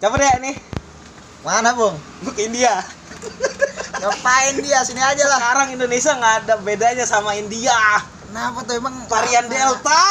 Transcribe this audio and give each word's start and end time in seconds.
Coba 0.00 0.16
deh 0.16 0.32
nih, 0.40 0.56
Mana, 1.44 1.76
Bung? 1.76 1.92
ke 2.32 2.48
India. 2.48 2.72
Ngapain 4.00 4.56
dia? 4.64 4.80
Sini 4.80 4.96
aja 4.96 5.28
lah. 5.28 5.36
Sekarang 5.36 5.68
Indonesia 5.76 6.16
nggak 6.16 6.34
ada 6.40 6.54
bedanya 6.56 7.04
sama 7.04 7.36
India. 7.36 7.76
Kenapa 8.24 8.64
tuh 8.64 8.80
emang 8.80 8.96
Varian 9.12 9.44
apa? 9.44 9.52
Delta. 9.52 10.04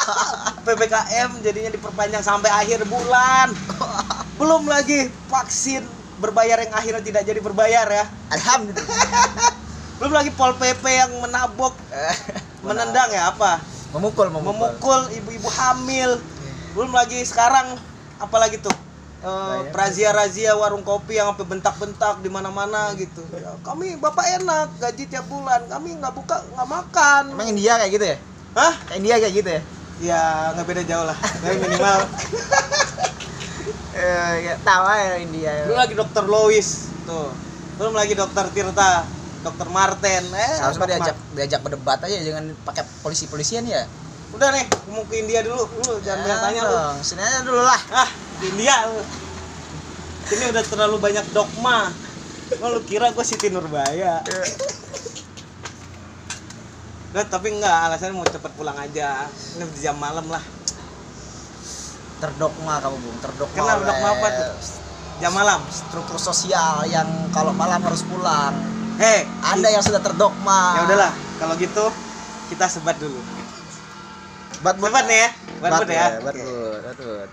PPKM 0.64 1.30
jadinya 1.44 1.68
diperpanjang 1.68 2.24
sampai 2.24 2.48
akhir 2.48 2.88
bulan. 2.88 3.52
Belum 4.40 4.64
lagi 4.64 5.12
vaksin 5.28 5.84
berbayar 6.16 6.56
yang 6.64 6.72
akhirnya 6.72 7.04
tidak 7.04 7.28
jadi 7.28 7.40
berbayar 7.44 7.84
ya. 7.92 8.08
Alhamdulillah. 8.32 8.88
Belum 10.00 10.12
lagi 10.16 10.32
Pol 10.32 10.56
PP 10.56 10.80
yang 10.80 11.12
menabok, 11.20 11.76
menendang 12.64 13.12
ya 13.12 13.36
apa? 13.36 13.60
memukul, 13.92 14.32
memukul. 14.32 14.52
Memukul 14.52 15.00
ibu-ibu 15.12 15.48
hamil. 15.60 16.20
Belum 16.72 16.92
lagi 16.96 17.20
sekarang 17.20 17.76
apalagi 18.16 18.60
tuh? 18.64 18.85
Bayar. 19.24 19.72
razia-razia 19.72 20.52
warung 20.54 20.84
kopi 20.84 21.16
yang 21.16 21.32
sampai 21.32 21.46
bentak-bentak 21.48 22.20
di 22.20 22.28
mana-mana 22.28 22.92
gitu. 22.94 23.24
Ya, 23.32 23.56
kami 23.64 23.96
bapak 23.96 24.42
enak 24.42 24.76
gaji 24.78 25.04
tiap 25.08 25.26
bulan, 25.26 25.64
kami 25.66 25.96
nggak 25.96 26.14
buka 26.14 26.36
nggak 26.52 26.68
makan. 26.68 27.22
Emang 27.32 27.48
India 27.48 27.80
kayak 27.80 27.92
gitu 27.96 28.06
ya? 28.06 28.16
Hah? 28.54 28.72
Kayak 28.86 28.98
India 29.00 29.14
kayak 29.18 29.34
gitu 29.34 29.50
ya? 29.50 29.60
Ya 29.96 30.20
nggak 30.52 30.66
beda 30.68 30.82
jauh 30.84 31.06
lah. 31.08 31.16
Tapi 31.16 31.56
minimal. 31.64 31.98
Eh, 33.96 34.34
kayak 34.44 34.58
tawa 34.60 34.92
ya 35.00 35.14
India. 35.24 35.52
Belum 35.64 35.80
lagi 35.80 35.94
dokter 35.96 36.24
Lois 36.28 36.68
tuh. 37.08 37.32
Belum 37.80 37.92
lagi 37.96 38.12
dokter 38.12 38.44
Tirta, 38.52 39.08
dokter 39.40 39.66
Martin. 39.72 40.24
Eh, 40.36 40.54
Harus 40.60 40.76
Dok 40.76 40.88
diajak 40.88 41.16
diajak 41.32 41.60
berdebat 41.64 42.04
aja 42.04 42.16
jangan 42.20 42.52
pakai 42.68 42.84
polisi-polisian 43.00 43.64
ya. 43.64 43.88
Udah 44.36 44.52
nih, 44.52 44.68
mau 44.92 45.00
ke 45.08 45.24
India 45.24 45.40
dulu. 45.40 45.64
Lu 45.64 45.96
jangan 46.04 46.28
banyak 46.28 46.38
tanya 46.44 46.60
lu. 46.68 46.76
Sini 47.00 47.24
aja 47.24 47.40
dulu 47.40 47.64
lah. 47.64 47.80
Ah, 47.88 48.08
di 48.36 48.52
India 48.52 48.84
lu. 48.92 49.00
Ini 50.28 50.44
udah 50.52 50.64
terlalu 50.68 50.96
banyak 51.00 51.24
dogma. 51.32 51.88
Oh, 52.60 52.68
lu 52.68 52.84
kira 52.84 53.16
gua 53.16 53.24
Siti 53.24 53.48
Nurbaya. 53.48 54.20
Nah, 57.16 57.24
tapi 57.32 57.48
enggak, 57.48 57.88
alasannya 57.88 58.12
mau 58.12 58.28
cepet 58.28 58.52
pulang 58.60 58.76
aja. 58.76 59.24
Ini 59.56 59.64
udah 59.64 59.80
jam 59.80 59.96
malam 59.96 60.28
lah. 60.28 60.44
Terdogma 62.20 62.76
kamu, 62.84 62.96
Bung. 63.00 63.18
Terdogma. 63.24 63.56
Kenapa 63.56 63.82
dogma 63.88 64.08
apa 64.20 64.28
tuh? 64.36 64.48
Jam 65.24 65.32
malam. 65.32 65.60
Struktur 65.72 66.20
sosial 66.20 66.84
yang 66.92 67.08
kalau 67.32 67.56
malam 67.56 67.80
harus 67.80 68.04
pulang. 68.04 68.52
Hei, 69.00 69.24
Anda 69.48 69.72
yang 69.72 69.80
sudah 69.80 70.04
terdogma. 70.04 70.76
ya 70.76 70.80
udahlah. 70.92 71.12
Kalau 71.40 71.56
gitu 71.56 71.88
kita 72.52 72.68
sebat 72.68 73.00
dulu. 73.00 73.35
Bat 74.64 74.76
Sebat 74.80 75.04
nih 75.04 75.18
ya. 75.18 75.30
Bat 75.60 75.70
buat 75.72 75.88
ya. 75.88 76.06
Bat 76.06 76.22
but, 76.24 76.36
bat 76.84 76.98
but. 77.00 77.30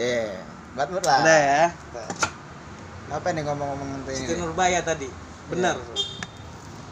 Eh, 0.00 0.32
bat 0.72 0.88
lah. 0.88 1.20
Udah 1.20 1.40
ya. 1.40 1.64
Apa 3.12 3.28
nih 3.36 3.42
ngomong-ngomong 3.44 3.88
tentang 4.08 4.16
Siti 4.16 4.32
ini? 4.32 4.40
Nurbaya 4.40 4.80
tadi. 4.80 5.08
Benar. 5.52 5.76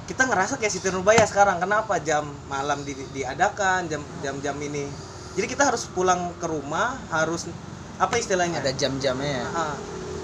Kita 0.05 0.23
ngerasa 0.29 0.61
kayak 0.61 0.73
Siti 0.73 0.89
Nurbaya 0.93 1.25
sekarang. 1.25 1.57
Kenapa 1.63 1.97
jam 2.03 2.29
malam 2.53 2.85
di, 2.85 2.93
diadakan 3.17 3.89
jam 3.89 4.03
jam-jam 4.21 4.57
ini? 4.61 4.85
Jadi 5.39 5.47
kita 5.49 5.71
harus 5.71 5.89
pulang 5.89 6.35
ke 6.37 6.47
rumah, 6.51 6.99
harus 7.09 7.49
apa 7.97 8.21
istilahnya? 8.21 8.61
Ada 8.61 8.77
jam-jamnya. 8.77 9.49
ya? 9.49 9.73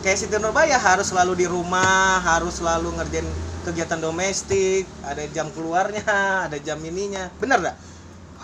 Kayak 0.04 0.18
Siti 0.20 0.36
Nurbaya 0.36 0.76
harus 0.76 1.08
selalu 1.08 1.32
di 1.32 1.46
rumah, 1.48 2.20
harus 2.20 2.60
selalu 2.60 2.92
ngerjain 3.00 3.24
kegiatan 3.64 3.98
domestik, 3.98 4.84
ada 5.02 5.24
jam 5.32 5.48
keluarnya, 5.56 6.04
ada 6.50 6.60
jam 6.60 6.76
ininya. 6.84 7.32
Benar 7.40 7.58
dah? 7.72 7.76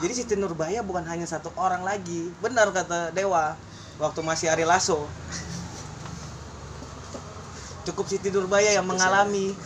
Jadi 0.02 0.12
Siti 0.18 0.34
Nurbaya 0.34 0.82
bukan 0.82 1.06
hanya 1.06 1.30
satu 1.30 1.54
orang 1.54 1.86
lagi. 1.86 2.34
Benar 2.42 2.74
kata 2.74 3.14
Dewa 3.14 3.54
waktu 4.02 4.18
masih 4.26 4.50
Ari 4.50 4.66
Lasso. 4.66 5.06
Cukup 7.86 8.10
Siti 8.10 8.34
Nurbaya 8.34 8.74
yang 8.74 8.86
mengalami. 8.86 9.54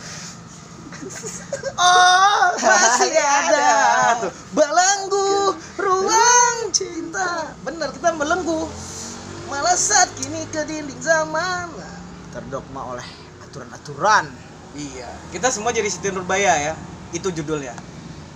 Oh, 1.77 2.57
masih 2.57 3.13
ada. 3.45 4.17
tuh 4.17 4.33
belenggu 4.49 5.53
ruang 5.77 6.57
cinta. 6.73 7.53
Bener 7.61 7.93
kita 7.93 8.17
belenggu. 8.17 8.65
Malah 9.45 9.77
saat 9.77 10.09
kini 10.17 10.41
ke 10.49 10.65
dinding 10.65 10.97
zaman. 10.97 11.69
Terdogma 12.33 12.97
oleh 12.97 13.05
aturan-aturan. 13.45 14.25
iya 14.73 15.09
kita 15.29 15.53
semua 15.53 15.69
jadi 15.69 15.85
Siti 15.85 16.09
Nurbaya 16.09 16.57
ya. 16.57 16.73
Itu 17.13 17.29
judulnya. 17.29 17.77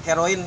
Heroin 0.05 0.45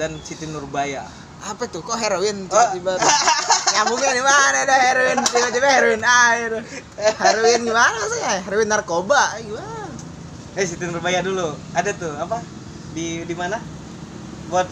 dan 0.00 0.16
Siti 0.24 0.48
Nurbaya 0.48 1.04
Apa 1.40 1.68
tuh? 1.68 1.80
Kok 1.80 1.96
heroin 1.96 2.48
Oh. 2.48 2.68
tiba-tiba? 2.72 3.00
Nyambungnya 3.76 4.12
di 4.12 4.20
mana 4.24 4.58
ada 4.60 4.76
heroin? 4.76 5.16
Tiba-tiba 5.24 5.68
heroin 5.72 6.04
air. 6.04 6.52
Heroin 7.16 7.60
gimana 7.64 7.96
maksudnya? 7.96 8.34
Heroin 8.44 8.68
narkoba 8.68 9.40
gimana? 9.40 9.88
eh 10.58 10.64
Siti 10.66 10.82
Nurbaya 10.84 11.22
dulu 11.22 11.54
ada 11.72 11.94
tuh 11.94 12.10
apa 12.18 12.42
di 12.90 13.22
di 13.22 13.34
mana 13.38 13.56
buat 14.50 14.66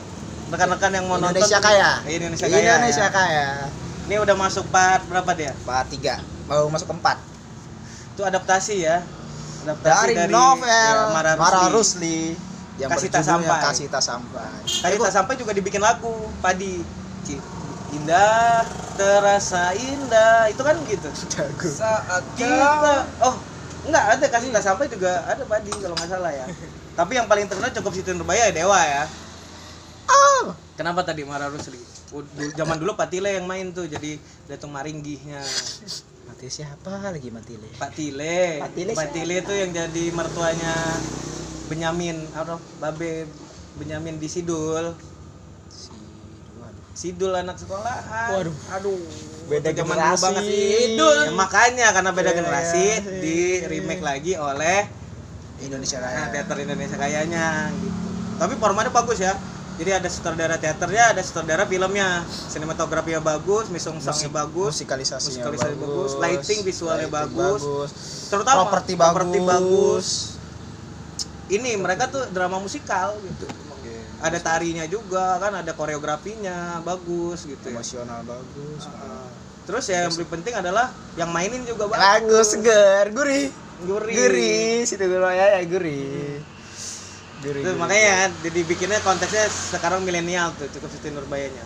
rekan-rekan 0.50 0.90
yang 0.90 1.06
mau 1.06 1.16
Indonesia 1.22 1.56
nonton 1.56 1.70
kaya. 1.70 1.90
Indonesia 2.04 2.46
kaya 2.50 2.58
Indonesia 2.74 3.06
ya. 3.06 3.10
kaya. 3.14 3.48
ini 4.10 4.14
udah 4.18 4.34
masuk 4.36 4.64
part 4.74 5.06
berapa 5.06 5.30
dia 5.38 5.52
Part 5.62 5.86
tiga. 5.88 6.18
Mau 6.50 6.66
masuk 6.68 6.90
keempat. 6.90 7.16
itu 8.12 8.26
adaptasi 8.26 8.74
ya 8.82 8.98
adaptasi 9.62 10.18
Dari, 10.18 10.32
novel 10.32 10.66
ya, 10.66 11.14
Mara, 11.14 11.32
Mara 11.38 11.70
Rusli. 11.70 12.34
Yang 12.78 12.90
Kasih 12.94 13.08
Tak 13.10 13.22
berjudulnya 13.26 13.48
Sampai. 13.50 13.66
Kasih 13.66 13.86
Tak 13.90 14.02
Sampai. 14.02 14.50
Tadi 14.64 14.96
tak 15.02 15.12
sampai 15.14 15.34
juga 15.34 15.52
dibikin 15.52 15.82
lagu 15.82 16.14
padi. 16.38 16.80
Indah 17.92 18.62
terasa 18.94 19.74
indah. 19.74 20.46
Itu 20.48 20.62
kan 20.62 20.78
gitu. 20.86 21.08
Jago. 21.34 21.68
Saat 21.68 22.22
kita 22.38 23.04
oh 23.26 23.34
enggak 23.90 24.04
ada. 24.16 24.26
Kasih 24.30 24.48
tak 24.54 24.64
sampai 24.64 24.86
juga 24.86 25.26
ada 25.26 25.42
padi 25.42 25.74
kalau 25.74 25.98
nggak 25.98 26.08
salah 26.08 26.32
ya. 26.32 26.46
Tapi 26.98 27.12
yang 27.14 27.26
paling 27.30 27.46
terkenal 27.46 27.70
cukup 27.74 27.92
Siti 27.94 28.10
Nurbaya 28.14 28.50
ya 28.50 28.54
Dewa 28.54 28.80
ya. 28.82 29.04
Oh, 30.08 30.56
kenapa 30.74 31.04
tadi 31.04 31.20
Mara 31.22 31.52
Rusli 31.52 31.98
zaman 32.56 32.76
dulu 32.80 32.96
Patile 32.96 33.36
yang 33.36 33.44
main 33.44 33.70
tuh 33.76 33.84
jadi 33.84 34.16
Datuk 34.48 34.72
Maringgihnya. 34.72 35.40
Mati 36.28 36.48
siapa 36.48 37.12
lagi 37.12 37.28
mati 37.32 37.56
le? 37.56 37.68
Pak 37.76 37.90
Tile. 37.92 38.60
Pak 38.64 38.72
Tile 38.72 38.92
Pak 38.96 39.08
Tile 39.12 39.34
itu 39.44 39.52
yang 39.52 39.70
jadi 39.72 40.04
mertuanya 40.12 40.72
Benyamin 41.68 42.16
apa 42.32 42.56
Babe 42.80 43.28
Benyamin 43.76 44.16
di 44.16 44.26
Sidul. 44.26 44.96
Sidul 46.92 47.30
anak 47.30 47.54
sekolahan. 47.54 48.34
Waduh. 48.34 48.56
Aduh. 48.74 48.98
Beda 49.46 49.70
Zaman 49.70 49.78
dulu 49.78 49.92
generasi. 49.94 50.24
banget 50.26 50.42
Sidul. 50.44 51.18
Ya, 51.22 51.30
makanya 51.30 51.86
karena 51.94 52.10
beda 52.10 52.30
Iya, 52.32 52.36
generasi 52.42 52.86
iya. 52.90 53.20
di 53.22 53.38
remake 53.64 54.02
lagi 54.02 54.32
oleh 54.34 54.90
Indonesia 55.58 55.98
nah, 55.98 56.10
Raya. 56.10 56.34
teater 56.34 56.56
Indonesia 56.58 56.96
kayaknya 56.98 57.46
gitu. 57.72 57.98
Tapi 58.36 58.54
formatnya 58.58 58.90
bagus 58.90 59.18
ya. 59.18 59.38
Jadi 59.78 59.94
ada 59.94 60.10
sutradara 60.10 60.58
teaternya, 60.58 61.14
ada 61.14 61.22
sutradara 61.22 61.62
filmnya. 61.62 62.26
Sinematografinya 62.26 63.22
bagus, 63.22 63.70
misong 63.70 64.02
soundnya 64.02 64.26
Musik- 64.26 64.34
bagus, 64.34 64.72
musikalisasinya 64.74 65.38
musikalisasi 65.46 65.74
bagus, 65.78 66.10
lighting 66.18 66.60
visualnya 66.66 67.06
lighting 67.06 67.30
bagus. 67.38 67.90
terutama 68.26 68.66
properti 68.66 68.92
properti 68.98 69.38
bagus. 69.38 70.06
Ini 71.48 71.80
mereka 71.80 72.12
tuh 72.12 72.28
drama 72.28 72.60
musikal 72.60 73.16
gitu. 73.24 73.46
Ada 74.18 74.42
tarinya 74.42 74.82
juga 74.90 75.38
kan, 75.38 75.54
ada 75.62 75.72
koreografinya 75.78 76.82
bagus 76.82 77.46
gitu 77.46 77.70
ya. 77.70 77.78
emosional 77.78 78.26
bagus. 78.26 78.90
Uh, 78.90 79.30
Terus 79.62 79.84
ya 79.86 80.08
yang 80.08 80.12
paling 80.16 80.32
penting 80.32 80.54
adalah 80.58 80.90
yang 81.14 81.30
mainin 81.30 81.62
juga 81.62 81.86
bagus. 81.86 82.02
Bagus, 82.02 82.46
seger, 82.56 83.04
gurih. 83.14 83.46
Gurih. 83.86 84.16
Gurih, 84.18 84.74
situ 84.82 85.06
dulu 85.06 85.30
ya, 85.30 85.54
ya 85.54 85.62
gurih. 85.70 86.42
Gurih. 87.46 87.62
Tuh, 87.62 87.72
gurih. 87.72 87.78
makanya 87.78 88.34
jadi 88.42 88.60
bikinnya 88.66 88.98
konteksnya 89.06 89.46
sekarang 89.46 90.02
milenial 90.02 90.50
tuh 90.58 90.66
cukup 90.74 90.90
Siti 90.90 91.14
Nurbayanya. 91.14 91.62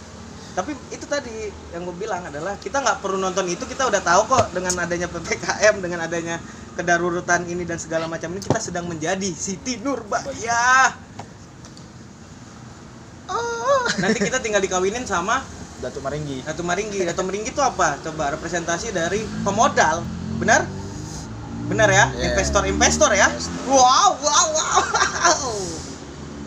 Tapi 0.53 0.77
itu 0.93 1.09
tadi 1.09 1.49
yang 1.73 1.89
gue 1.89 1.97
bilang 1.97 2.29
adalah 2.29 2.61
kita 2.61 2.85
nggak 2.85 3.01
perlu 3.01 3.17
nonton 3.17 3.49
itu 3.49 3.65
kita 3.65 3.89
udah 3.89 4.05
tahu 4.05 4.29
kok 4.29 4.53
dengan 4.53 4.85
adanya 4.85 5.09
ppkm 5.09 5.81
dengan 5.81 6.05
adanya 6.05 6.37
kedaruratan 6.75 7.49
ini 7.49 7.69
dan 7.69 7.77
segala 7.77 8.09
macam 8.09 8.33
ini 8.33 8.41
kita 8.41 8.61
sedang 8.61 8.89
menjadi 8.89 9.29
Siti 9.33 9.79
Nurbaya. 9.81 10.93
Oh. 13.29 13.83
Nanti 14.01 14.19
kita 14.21 14.41
tinggal 14.41 14.61
dikawinin 14.61 15.05
sama 15.05 15.41
Datu 15.83 15.99
Maringgi. 15.99 16.47
Datu 16.47 16.63
Maringgi. 16.63 17.03
Datu 17.03 17.23
Maringgi 17.27 17.51
itu 17.51 17.63
apa? 17.63 17.99
Coba 18.01 18.33
representasi 18.39 18.95
dari 18.95 19.27
pemodal, 19.43 20.07
benar? 20.39 20.63
Benar 21.67 21.89
ya? 21.91 22.07
Yeah. 22.15 22.35
Investor-investor 22.35 23.11
ya? 23.15 23.27
Investor. 23.27 23.67
Wow, 23.67 24.11
wow, 24.23 24.47
wow. 24.55 25.51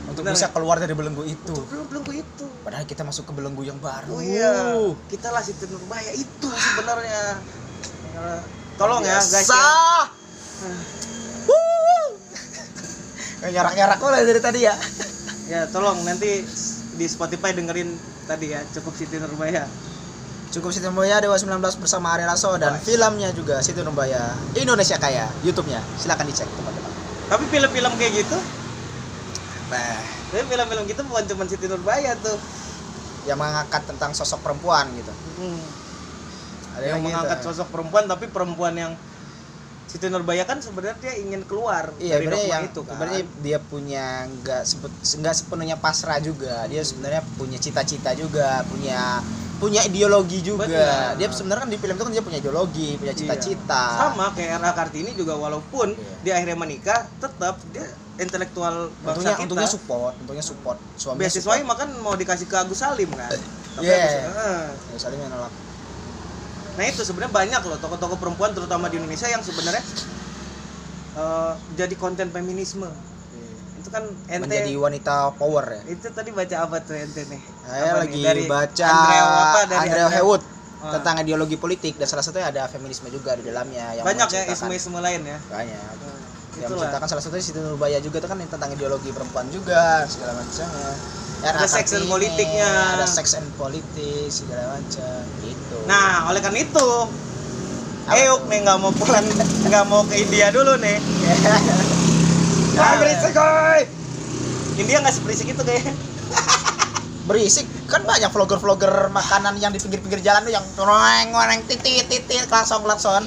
Untuk 0.08 0.24
Benar 0.24 0.40
bisa 0.40 0.48
ya? 0.48 0.54
keluar 0.56 0.80
dari 0.80 0.96
belenggu 0.96 1.28
itu. 1.28 1.56
Belum 1.68 2.04
ke 2.08 2.24
itu. 2.24 2.46
Padahal 2.64 2.88
kita 2.88 3.04
masuk 3.04 3.28
ke 3.28 3.34
belenggu 3.36 3.68
yang 3.68 3.76
baru. 3.84 4.16
Oh 4.16 4.24
iya, 4.24 4.80
kita 5.12 5.34
lah 5.36 5.44
Siti 5.44 5.68
Nurbaya 5.68 6.16
itu 6.16 6.48
sebenarnya. 6.48 7.42
Tolong 8.76 9.02
ya 9.08 9.20
guys. 9.20 9.48
Ya. 9.48 9.68
Kayak 13.40 13.52
nyarak-nyarak 13.62 14.00
mulai 14.02 14.26
dari 14.26 14.42
tadi 14.42 14.60
ya. 14.66 14.76
ya, 15.46 15.70
tolong 15.70 16.02
nanti 16.02 16.42
di 16.96 17.06
Spotify 17.06 17.54
dengerin 17.54 17.94
tadi 18.26 18.50
ya, 18.52 18.66
cukup 18.74 18.98
Siti 18.98 19.22
Nurbaya. 19.22 19.70
Cukup 20.50 20.74
Siti 20.74 20.90
Nurbaya 20.90 21.22
Dewa 21.22 21.38
19 21.38 21.62
bersama 21.78 22.18
Ari 22.18 22.26
Lasso 22.26 22.56
dan 22.58 22.80
filmnya 22.82 23.30
juga 23.38 23.62
Siti 23.62 23.86
Nurbaya 23.86 24.34
Indonesia 24.58 24.98
Kaya 24.98 25.30
YouTube-nya. 25.46 25.78
Silakan 26.02 26.26
dicek 26.26 26.50
teman-teman. 26.50 26.92
Tapi 27.30 27.44
film-film 27.54 27.94
kayak 28.02 28.14
gitu, 28.26 28.38
Nah, 29.66 29.98
tapi 30.30 30.46
film-film 30.46 30.84
gitu 30.86 31.02
bukan 31.10 31.24
cuma 31.26 31.44
Siti 31.50 31.66
Nurbaya 31.66 32.14
tuh. 32.22 32.38
yang 33.26 33.42
mengangkat 33.42 33.82
tentang 33.90 34.14
sosok 34.14 34.38
perempuan 34.46 34.86
gitu. 34.94 35.10
Hmm. 35.42 35.66
Ada 36.76 36.86
yang 36.86 37.00
gitu. 37.00 37.08
mengangkat 37.08 37.40
sosok 37.42 37.68
perempuan 37.70 38.04
tapi 38.06 38.26
perempuan 38.28 38.76
yang 38.76 38.94
Siti 39.86 40.10
Nurbaya 40.10 40.44
kan 40.44 40.60
sebenarnya 40.60 40.98
dia 41.00 41.14
ingin 41.16 41.46
keluar 41.46 41.88
Iya, 41.96 42.20
dari 42.20 42.28
dogma 42.28 42.52
yang 42.52 42.64
itu 42.68 42.82
kan. 42.82 42.90
sebenarnya 42.90 43.22
dia 43.40 43.58
punya 43.62 44.06
nggak 44.28 44.62
nggak 45.16 45.34
sepenuhnya 45.34 45.78
pasrah 45.78 46.20
juga. 46.20 46.68
Dia 46.68 46.82
sebenarnya 46.82 47.24
punya 47.34 47.56
cita-cita 47.56 48.12
juga, 48.12 48.60
punya 48.68 49.24
punya 49.56 49.88
ideologi 49.88 50.44
juga. 50.44 50.68
Benar. 50.68 51.16
Dia 51.16 51.28
sebenarnya 51.32 51.62
kan 51.64 51.72
di 51.72 51.78
film 51.78 51.96
itu 51.96 52.04
kan 52.04 52.12
dia 52.12 52.24
punya 52.24 52.40
ideologi, 52.40 52.90
punya 53.00 53.14
Iya. 53.14 53.22
cita-cita. 53.24 53.84
Sama 54.12 54.36
kayak 54.36 54.60
Era 54.60 54.72
Kartini 54.74 55.16
juga 55.16 55.34
walaupun 55.34 55.96
Iya. 55.96 56.14
dia 56.22 56.34
akhirnya 56.36 56.58
menikah, 56.58 57.00
tetap 57.16 57.56
dia 57.66 57.88
intelektual 58.18 58.92
bangsa 59.00 59.08
Untungnya, 59.08 59.32
kita. 59.34 59.44
untungnya 59.46 59.70
support, 59.70 60.14
untungnya 60.20 60.44
support. 60.44 60.78
Suami 60.98 61.18
Beasiswanya 61.18 61.64
makan 61.64 61.88
mau 62.02 62.16
dikasih 62.16 62.48
ke 62.48 62.56
Agus 62.58 62.84
Salim 62.84 63.08
kan. 63.10 63.32
Tapi 63.76 63.86
Iya. 63.86 63.96
Agus- 63.96 64.36
eh. 64.36 64.68
Ya, 64.92 64.98
saling 65.00 65.20
menolak. 65.22 65.54
Nah 66.76 66.86
itu 66.86 67.02
sebenarnya 67.02 67.34
banyak 67.34 67.62
loh 67.64 67.78
tokoh-tokoh 67.78 68.18
perempuan 68.18 68.52
terutama 68.52 68.88
di 68.88 68.98
Indonesia 68.98 69.26
yang 69.26 69.40
sebenarnya 69.40 69.84
eh, 71.16 71.54
jadi 71.74 71.96
konten 71.96 72.28
feminisme. 72.30 72.88
Itu 73.76 73.90
kan 73.90 74.04
ente 74.26 74.44
Menjadi 74.44 74.74
wanita 74.76 75.36
power 75.36 75.66
ya. 75.70 75.82
itu 75.88 76.08
tadi 76.10 76.30
baca 76.30 76.56
apa 76.60 76.82
tuh 76.82 76.96
ente 76.96 77.22
nih? 77.24 77.42
Saya 77.62 77.82
Apa 77.88 77.98
lagi 78.02 78.14
nih? 78.14 78.24
Dari 78.24 78.44
baca 78.46 78.88
Andrea 78.90 79.24
apa 79.24 79.60
dari 79.64 79.80
Andrea 79.80 80.06
Andrea- 80.06 80.16
Hewood 80.18 80.44
Ah. 80.78 80.92
tentang 80.92 81.18
ideologi 81.18 81.56
politik 81.56 81.96
dan 81.96 82.06
salah 82.06 82.22
satunya 82.22 82.46
ada 82.46 82.68
feminisme 82.68 83.10
juga 83.10 83.34
di 83.34 83.42
dalamnya 83.42 83.96
yang 83.96 84.06
banyak 84.06 84.28
ya 84.28 84.42
isme-isme 84.48 85.00
lain 85.00 85.22
ya. 85.24 85.38
banyak 85.42 85.82
Hmm, 85.98 86.20
yang 86.54 86.62
Itulah. 86.62 86.78
menceritakan 86.86 87.08
salah 87.08 87.24
satunya 87.24 87.42
Siti 87.42 87.58
Nurbaya 87.58 87.98
juga 88.00 88.18
itu 88.18 88.28
kan 88.28 88.38
tentang 88.40 88.70
ideologi 88.70 89.10
perempuan 89.10 89.50
juga 89.50 90.06
segala 90.06 90.36
macamnya 90.36 90.94
Ya, 91.38 91.52
Ada 91.52 91.68
seks 91.68 91.92
and 91.92 92.06
Kartini, 92.06 92.10
politiknya. 92.10 92.72
ada 92.96 93.06
seks 93.06 93.32
and 93.34 93.50
politik 93.54 94.30
segala 94.30 94.64
macam 94.74 95.14
gitu 95.40 95.55
Nah, 95.86 96.30
oleh 96.30 96.42
karena 96.42 96.60
itu, 96.60 96.88
Euk 98.06 98.42
nih 98.46 98.60
nggak 98.62 98.78
mau 98.78 98.94
pulang, 98.94 99.26
nggak 99.66 99.86
mau 99.86 100.06
ke 100.06 100.16
India 100.20 100.50
dulu 100.50 100.78
nih. 100.78 100.98
Ah, 102.76 103.00
berisik, 103.00 103.32
oi! 103.32 103.88
India 104.76 105.00
nggak 105.00 105.16
seberisik 105.16 105.48
itu 105.48 105.64
kayaknya. 105.64 105.96
berisik 107.26 107.66
kan 107.88 108.04
banyak 108.04 108.30
vlogger-vlogger 108.30 109.10
makanan 109.10 109.58
yang 109.58 109.72
di 109.72 109.80
pinggir-pinggir 109.80 110.22
jalan 110.22 110.44
tuh 110.44 110.54
yang 110.54 110.66
ngoreng 110.76 111.32
ngoreng 111.32 111.62
titit 111.66 112.06
titit 112.06 112.46
klakson 112.46 112.86
klakson 112.86 113.26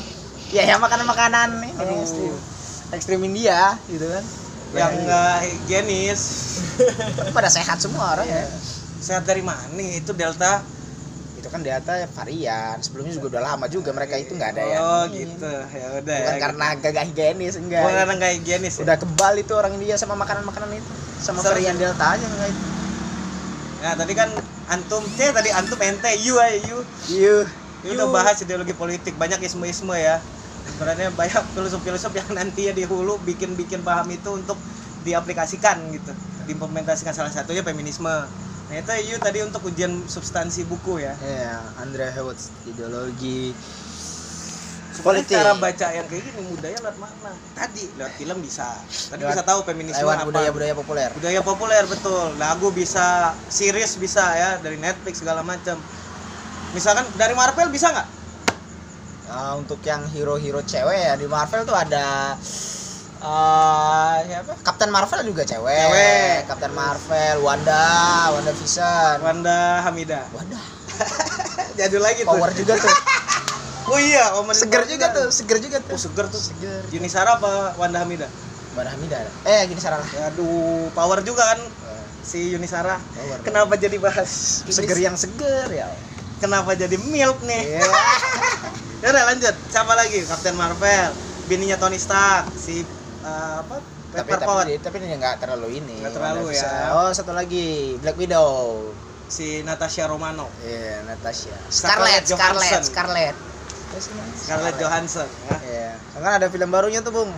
ya 0.55 0.63
ya 0.63 0.77
makanan-makanan 0.77 1.59
ini 1.59 1.75
Oh. 1.75 1.99
ekstrim 1.99 2.35
ekstrim 2.93 3.21
India 3.25 3.75
gitu 3.89 4.07
kan 4.07 4.25
Yang 4.71 4.93
nggak 5.03 5.35
higienis. 5.43 6.21
pada 7.33 7.49
sehat 7.49 7.81
semua 7.81 8.15
orang 8.15 8.29
ya 8.29 8.45
Sehat 9.01 9.25
dari 9.25 9.41
mana 9.41 9.65
nih? 9.73 9.99
Itu 9.99 10.13
Delta. 10.13 10.61
Itu 11.49 11.57
kan 11.57 11.65
delta 11.65 11.93
varian 12.13 12.77
sebelumnya 12.77 13.17
juga 13.17 13.27
udah 13.33 13.43
lama 13.43 13.65
juga 13.67 13.89
mereka 13.91 14.21
itu 14.21 14.37
nggak 14.37 14.51
ada 14.53 14.63
ya 14.63 14.79
Oh 14.79 15.03
gitu. 15.09 15.49
Ya 15.49 15.87
udah. 15.97 16.19
bukan 16.21 16.29
ya, 16.29 16.41
karena 16.45 16.67
gagah 16.77 17.05
higienis 17.09 17.55
enggak 17.57 17.81
Bukan 17.81 17.97
karena 17.97 18.15
nggak 18.15 18.33
higienis. 18.37 18.75
ya? 18.77 18.81
udah 18.85 18.97
kebal 19.01 19.35
itu 19.35 19.53
orang 19.57 19.73
India 19.73 19.97
sama 19.97 20.13
makanan-makanan 20.15 20.77
itu 20.77 20.93
sama 21.19 21.41
Sama- 21.41 21.57
varian 21.57 21.81
delta 21.81 22.05
aja 22.05 22.21
enggak 22.23 22.49
itu 22.53 22.65
Nah 23.79 23.93
tadi 23.95 24.13
kan 24.13 24.29
antum 24.69 25.03
C 25.09 25.31
tadi 25.31 25.49
antum 25.49 25.79
ente 25.79 26.11
you 26.21 26.37
aja 26.37 26.59
you. 27.09 27.47
Ini 27.79 27.95
udah 27.95 28.11
bahas 28.13 28.37
ideologi 28.43 28.75
politik 28.75 29.15
banyak 29.15 29.39
isme-isme 29.41 29.95
ya. 29.95 30.19
Sebenarnya 30.67 31.15
banyak 31.15 31.47
filosof-filosof 31.55 32.11
yang 32.11 32.27
nantinya 32.35 32.75
di 32.75 32.83
hulu 32.83 33.23
bikin-bikin 33.23 33.81
paham 33.81 34.11
itu 34.11 34.35
untuk 34.35 34.59
diaplikasikan 35.01 35.79
gitu, 35.95 36.11
diimplementasikan 36.45 37.15
salah 37.15 37.31
satunya 37.31 37.63
feminisme. 37.63 38.11
Nah 38.69 38.77
itu 38.77 39.17
tadi 39.17 39.39
untuk 39.41 39.65
ujian 39.65 40.05
substansi 40.05 40.69
buku 40.69 41.01
ya. 41.01 41.17
ya 41.17 41.57
Andrea 41.81 42.13
Hewitt 42.13 42.37
ideologi 42.65 43.57
Sebenarnya 44.89 45.25
Politik. 45.25 45.37
cara 45.39 45.53
baca 45.55 45.87
yang 45.95 46.07
kayak 46.11 46.23
gini 46.27 46.41
mudahnya 46.43 46.79
lewat 46.83 46.99
mana? 46.99 47.31
Tadi 47.55 47.87
lewat 47.95 48.13
film 48.19 48.39
bisa. 48.43 48.67
Tadi 49.09 49.23
Lewat- 49.23 49.31
bisa 49.31 49.43
tahu 49.47 49.61
feminisme 49.63 50.03
lewat 50.03 50.17
apa. 50.19 50.27
budaya-budaya 50.27 50.75
populer 50.75 51.09
Budaya 51.15 51.41
populer 51.41 51.83
betul. 51.87 52.27
Lagu 52.35 52.69
bisa, 52.75 53.31
series 53.47 53.95
bisa 53.95 54.25
ya 54.35 54.51
dari 54.59 54.75
Netflix 54.75 55.23
segala 55.23 55.47
macam. 55.47 55.79
Misalkan 56.75 57.07
dari 57.15 57.33
Marvel 57.33 57.71
bisa 57.71 57.95
nggak? 57.95 58.09
Nah, 59.29 59.55
untuk 59.55 59.79
yang 59.81 60.03
hero-hero 60.09 60.67
cewek 60.67 60.99
ya 60.99 61.15
di 61.15 61.31
Marvel 61.31 61.63
tuh 61.63 61.79
ada 61.79 62.35
eh 63.19 64.17
siapa? 64.31 64.53
Captain 64.63 64.91
Marvel 64.95 65.21
juga 65.27 65.43
cewek. 65.43 65.75
Cewek. 65.75 66.37
Captain 66.47 66.75
Marvel, 66.75 67.37
Wanda, 67.43 67.87
Wanda 68.31 68.53
Vision. 68.55 69.17
Wanda 69.23 69.83
Hamida. 69.83 70.23
Wanda. 70.31 70.59
Jadul 71.79 72.03
lagi 72.03 72.23
tuh. 72.23 72.31
Power 72.31 72.51
juga 72.55 72.75
tuh. 72.79 72.91
Oh 73.89 73.97
iya, 73.97 74.37
Omen 74.37 74.53
Seger 74.53 74.85
Power 74.85 74.93
juga 74.93 75.07
tuh, 75.17 75.33
seger 75.33 75.59
juga 75.65 75.81
tuh. 75.81 75.97
Oh, 75.97 76.01
seger 76.01 76.29
tuh. 76.29 76.37
Seger. 76.37 76.85
Yuni 76.93 77.09
Sara 77.09 77.41
apa 77.41 77.73
Wanda 77.81 78.05
Hamida? 78.05 78.29
Wanda 78.77 78.93
Hamida. 78.93 79.17
Eh, 79.49 79.65
gini 79.65 79.81
salah 79.81 80.05
lah. 80.05 80.29
Aduh, 80.29 80.93
power 80.93 81.25
juga 81.25 81.41
kan 81.49 81.61
si 82.21 82.53
Yuni 82.53 82.69
Sara. 82.69 83.01
Power. 83.01 83.41
Kenapa 83.41 83.81
jadi 83.81 83.97
bahas 83.97 84.29
Seger 84.69 84.99
yang 85.01 85.17
seger 85.17 85.73
ya. 85.73 85.89
Kenapa 86.37 86.77
jadi 86.77 87.01
milk 87.01 87.41
nih? 87.49 87.81
Iya. 87.81 87.89
Ya 88.99 89.15
udah 89.15 89.31
lanjut. 89.31 89.55
Siapa 89.71 89.95
lagi? 89.95 90.27
Captain 90.27 90.59
Marvel, 90.59 91.15
bininya 91.47 91.79
Tony 91.79 92.03
Stark, 92.03 92.51
si 92.59 92.83
uh, 93.23 93.63
apa? 93.63 93.77
tapi 94.09 94.25
Pepper 94.25 94.41
tapi, 94.41 94.49
Pot, 94.49 94.67
tapi 94.81 94.97
ini 94.99 95.17
nggak 95.17 95.37
terlalu 95.39 95.69
ini. 95.79 96.01
Nggak 96.01 96.15
terlalu 96.17 96.49
Wanda 96.49 96.65
ya. 96.65 96.97
Oh, 96.97 97.11
satu 97.13 97.33
lagi 97.33 97.97
Black 97.99 98.17
Widow. 98.17 98.51
si 99.29 99.61
Natasha 99.61 100.09
Romano, 100.09 100.49
Iya, 100.65 101.05
Natasha. 101.05 101.53
Scarlett 101.69 102.25
Scarlett. 102.25 102.81
Scarlett. 102.81 103.37
Scarlett 104.35 104.77
Johansson. 104.81 105.29
Ya. 105.45 105.57
Iya. 105.61 105.91
Kan 106.17 106.33
ada 106.41 106.49
film 106.49 106.73
barunya 106.73 107.05
tuh, 107.05 107.13
Bung. 107.13 107.29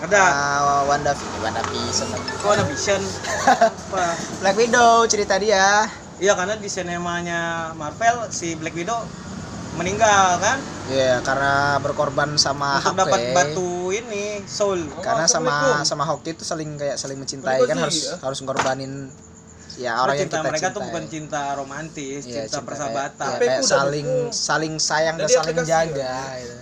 Ada 0.00 0.16
Ah, 0.16 0.82
Wanda 0.84 1.12
Wanda 1.40 1.60
Vision. 1.68 2.08
kok 2.12 2.48
ada 2.50 2.64
Vision? 2.64 3.00
Black 4.40 4.56
Widow 4.56 5.04
cerita 5.04 5.36
dia. 5.36 5.84
Iya 6.16 6.32
karena 6.32 6.56
di 6.56 6.70
sinemanya 6.70 7.40
Marvel 7.74 8.30
si 8.30 8.54
Black 8.54 8.72
Widow 8.72 9.02
meninggal 9.74 10.38
kan 10.38 10.58
Iya, 10.84 11.18
karena 11.20 11.54
berkorban 11.78 12.36
sama 12.36 12.76
untuk 12.76 12.92
Hawkeye. 12.92 13.00
dapat 13.00 13.20
batu 13.32 13.70
ini 13.90 14.24
soul. 14.44 14.84
Karena 14.98 15.24
sama 15.24 15.80
sama 15.82 16.04
Hawkeye 16.04 16.32
itu 16.32 16.44
saling 16.44 16.76
kayak 16.76 16.94
saling 16.94 17.16
mencintai 17.16 17.58
kan 17.62 17.78
harus 17.78 18.04
ya? 18.04 18.20
harus 18.20 18.38
ngorbanin 18.38 19.08
ya 19.74 19.96
Oh, 19.96 20.04
orang 20.04 20.14
yang 20.16 20.28
cinta 20.28 20.36
kita 20.36 20.46
mereka 20.46 20.60
cintai. 20.62 20.76
tuh 20.76 20.82
bukan 20.84 21.04
cinta 21.08 21.42
romantis, 21.54 22.20
Iya, 22.22 22.44
cinta, 22.44 22.52
kayak- 22.52 22.64
persahabatan. 22.64 23.26
HP 23.26 23.40
kayak 23.40 23.58
udah 23.58 23.70
saling 23.72 24.08
saling 24.30 24.74
sayang 24.78 25.14
dan 25.16 25.26
saling 25.26 25.56
jaga 25.58 26.14
gitu. 26.38 26.56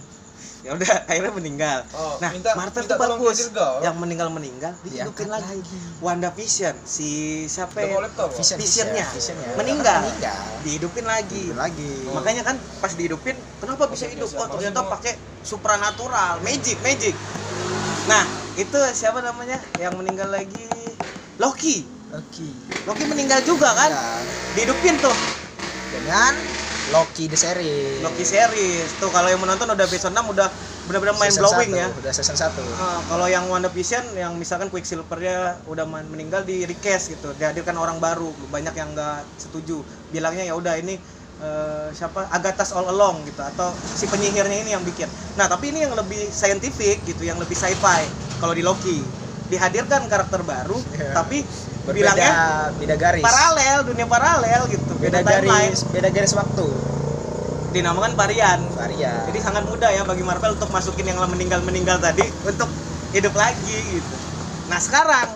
ya 0.60 0.76
udah 0.76 0.88
akhirnya 1.10 1.32
meninggal. 1.32 1.78
Oh, 1.92 2.20
nah, 2.20 2.30
minta- 2.30 2.52
Marvel 2.52 2.84
minta 2.84 2.94
tuh 2.94 3.00
bagus. 3.00 3.36
kau. 3.50 3.74
Yang 3.80 3.96
meninggal 3.96 4.28
meninggal 4.28 4.72
dihidupin 4.80 5.26
Diangkat 5.26 5.44
lagi. 5.56 5.78
Wanda 5.98 6.28
Vision 6.30 6.74
si 6.84 7.08
siapa 7.46 7.80
ya? 7.80 7.96
mau 7.96 8.04
laptop, 8.04 8.28
Bang? 8.28 8.38
Vision, 8.38 8.58
Visionnya. 8.60 9.06
visionnya. 9.08 9.48
Meninggal. 9.56 10.00
Meninggal. 10.04 10.40
Dihidupin 10.60 11.04
lagi. 11.04 11.42
Gitu 11.48 11.56
lagi. 11.56 11.92
Makanya 12.12 12.42
kan 12.44 12.56
pas 12.78 12.92
dihidupin, 12.92 13.36
kenapa 13.58 13.88
bisa 13.88 14.04
Oke, 14.04 14.14
hidup? 14.14 14.28
Oh 14.36 14.46
ternyata 14.48 14.80
pakai 14.86 15.12
supranatural, 15.40 16.44
magic, 16.44 16.76
magic. 16.84 17.16
Nah 18.06 18.24
itu 18.54 18.78
siapa 18.92 19.20
namanya 19.20 19.56
yang 19.76 19.96
meninggal 19.96 20.28
lagi? 20.28 20.68
Loki. 21.40 21.88
Oke. 22.12 22.48
Loki 22.84 23.04
meninggal 23.06 23.40
juga 23.42 23.72
kan? 23.72 23.88
Ya, 23.88 24.04
Dihidupin 24.52 25.00
tuh. 25.00 25.16
dengan 25.90 26.34
Loki 26.90 27.30
the 27.30 27.38
series. 27.38 28.02
Loki 28.02 28.24
series. 28.26 28.88
Tuh 28.98 29.10
kalau 29.14 29.30
yang 29.30 29.40
menonton 29.40 29.66
udah 29.70 29.84
episode 29.86 30.12
6 30.12 30.34
udah 30.34 30.48
benar-benar 30.90 31.14
mind 31.16 31.34
blowing 31.38 31.70
ya. 31.74 31.86
Udah 31.94 32.12
season 32.12 32.34
1. 32.34 32.62
Ah, 32.76 33.00
kalau 33.06 33.26
yang 33.30 33.44
WandaVision 33.46 34.04
yang 34.18 34.32
misalkan 34.34 34.68
Quicksilver-nya 34.68 35.62
udah 35.70 35.84
men- 35.86 36.08
meninggal 36.10 36.42
di 36.42 36.66
recast 36.66 37.14
gitu, 37.14 37.30
dihadirkan 37.38 37.78
orang 37.78 38.02
baru, 38.02 38.34
banyak 38.50 38.74
yang 38.74 38.90
nggak 38.92 39.22
setuju. 39.38 39.80
Bilangnya 40.10 40.50
ya 40.50 40.54
udah 40.58 40.74
ini 40.82 40.98
eh, 41.40 41.88
siapa 41.94 42.26
Agatas 42.28 42.74
All 42.74 42.90
Along 42.90 43.24
gitu 43.24 43.40
atau 43.40 43.72
si 43.94 44.04
penyihirnya 44.10 44.58
ini 44.60 44.70
yang 44.74 44.82
bikin. 44.84 45.06
Nah, 45.38 45.46
tapi 45.46 45.70
ini 45.72 45.86
yang 45.86 45.94
lebih 45.94 46.28
scientific 46.28 47.06
gitu, 47.06 47.22
yang 47.24 47.38
lebih 47.38 47.54
sci-fi 47.56 48.04
kalau 48.42 48.52
di 48.52 48.60
Loki. 48.66 49.19
Dihadirkan 49.50 50.06
karakter 50.06 50.40
baru, 50.40 50.78
Iya. 50.94 51.10
tapi 51.12 51.42
Berbeda 51.82 51.92
bilangnya 52.14 52.32
beda 52.72 52.94
garis. 52.94 53.20
paralel, 53.20 53.78
dunia 53.84 54.06
paralel 54.06 54.60
gitu, 54.68 54.92
Beda 54.96 55.20
beda 55.20 55.42
timeline. 55.42 55.68
garis, 55.68 55.80
beda 55.84 56.08
garis 56.08 56.32
waktu. 56.32 56.66
Dinamakan 57.70 58.14
varian. 58.14 58.60
Varia. 58.72 59.26
Jadi 59.26 59.38
sangat 59.38 59.62
mudah 59.64 59.90
ya 59.90 60.02
bagi 60.02 60.22
Marvel 60.22 60.54
untuk 60.54 60.70
masukin 60.70 61.04
yang 61.04 61.18
meninggal-meninggal 61.20 61.98
tadi 61.98 62.26
untuk 62.42 62.66
hidup 63.10 63.30
lagi 63.32 63.76
gitu. 63.92 64.16
Nah 64.66 64.78
sekarang 64.78 65.26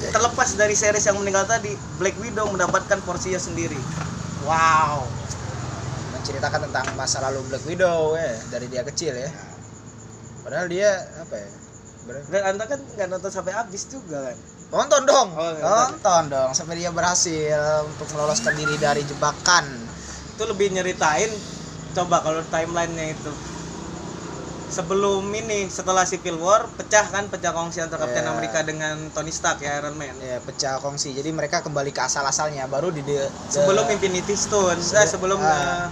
terlepas 0.00 0.54
dari 0.54 0.72
series 0.72 1.04
yang 1.04 1.14
meninggal 1.14 1.44
tadi, 1.44 1.70
Black 1.98 2.14
Widow 2.16 2.46
mendapatkan 2.48 2.98
porsinya 3.02 3.38
sendiri. 3.38 3.78
Wow. 4.42 5.06
menceritakan 6.12 6.68
tentang 6.68 6.84
masa 6.94 7.16
lalu 7.22 7.40
Black 7.48 7.64
Widow 7.64 8.12
ya 8.12 8.28
dari 8.48 8.68
dia 8.68 8.84
kecil 8.84 9.16
ya 9.16 9.32
padahal 10.40 10.68
dia 10.68 10.92
apa 11.16 11.32
ya 11.32 11.48
Dan 12.28 12.42
anda 12.46 12.64
kan 12.64 12.78
nggak 12.78 13.08
nonton 13.08 13.30
sampai 13.30 13.52
habis 13.52 13.82
juga 13.86 14.18
kan 14.22 14.36
nonton 14.70 15.02
dong 15.02 15.28
Oh, 15.34 15.52
nonton. 15.58 16.22
dong 16.30 16.50
sampai 16.54 16.78
dia 16.78 16.90
berhasil 16.90 17.58
untuk 17.84 18.06
meloloskan 18.10 18.54
diri 18.54 18.78
dari 18.78 19.02
jebakan 19.02 19.66
itu 20.30 20.42
lebih 20.46 20.70
nyeritain 20.70 21.30
coba 21.90 22.22
kalau 22.22 22.38
timelinenya 22.46 23.12
itu 23.12 23.32
sebelum 24.70 25.26
ini 25.26 25.66
setelah 25.66 26.06
Civil 26.06 26.38
War 26.38 26.70
pecah 26.70 27.02
kan 27.02 27.26
pecah 27.26 27.50
kongsi 27.50 27.82
antara 27.82 28.06
Captain 28.06 28.22
Iya. 28.22 28.30
America 28.30 28.62
dengan 28.62 29.10
Tony 29.10 29.34
Stark 29.34 29.58
ya 29.58 29.82
Iron 29.82 29.98
Man 29.98 30.14
ya 30.16 30.38
pecah 30.38 30.78
kongsi 30.78 31.10
jadi 31.10 31.34
mereka 31.34 31.58
kembali 31.60 31.90
ke 31.90 31.98
asal 31.98 32.22
asalnya 32.22 32.70
baru 32.70 32.94
di 32.94 33.02
de- 33.02 33.26
sebelum 33.50 33.90
de- 33.90 33.98
Infinity 33.98 34.38
Stone 34.38 34.78
eh, 34.78 34.86
Sebe- 34.86 35.10
sebelum 35.10 35.42
ah. 35.42 35.50
eh, 35.50 35.86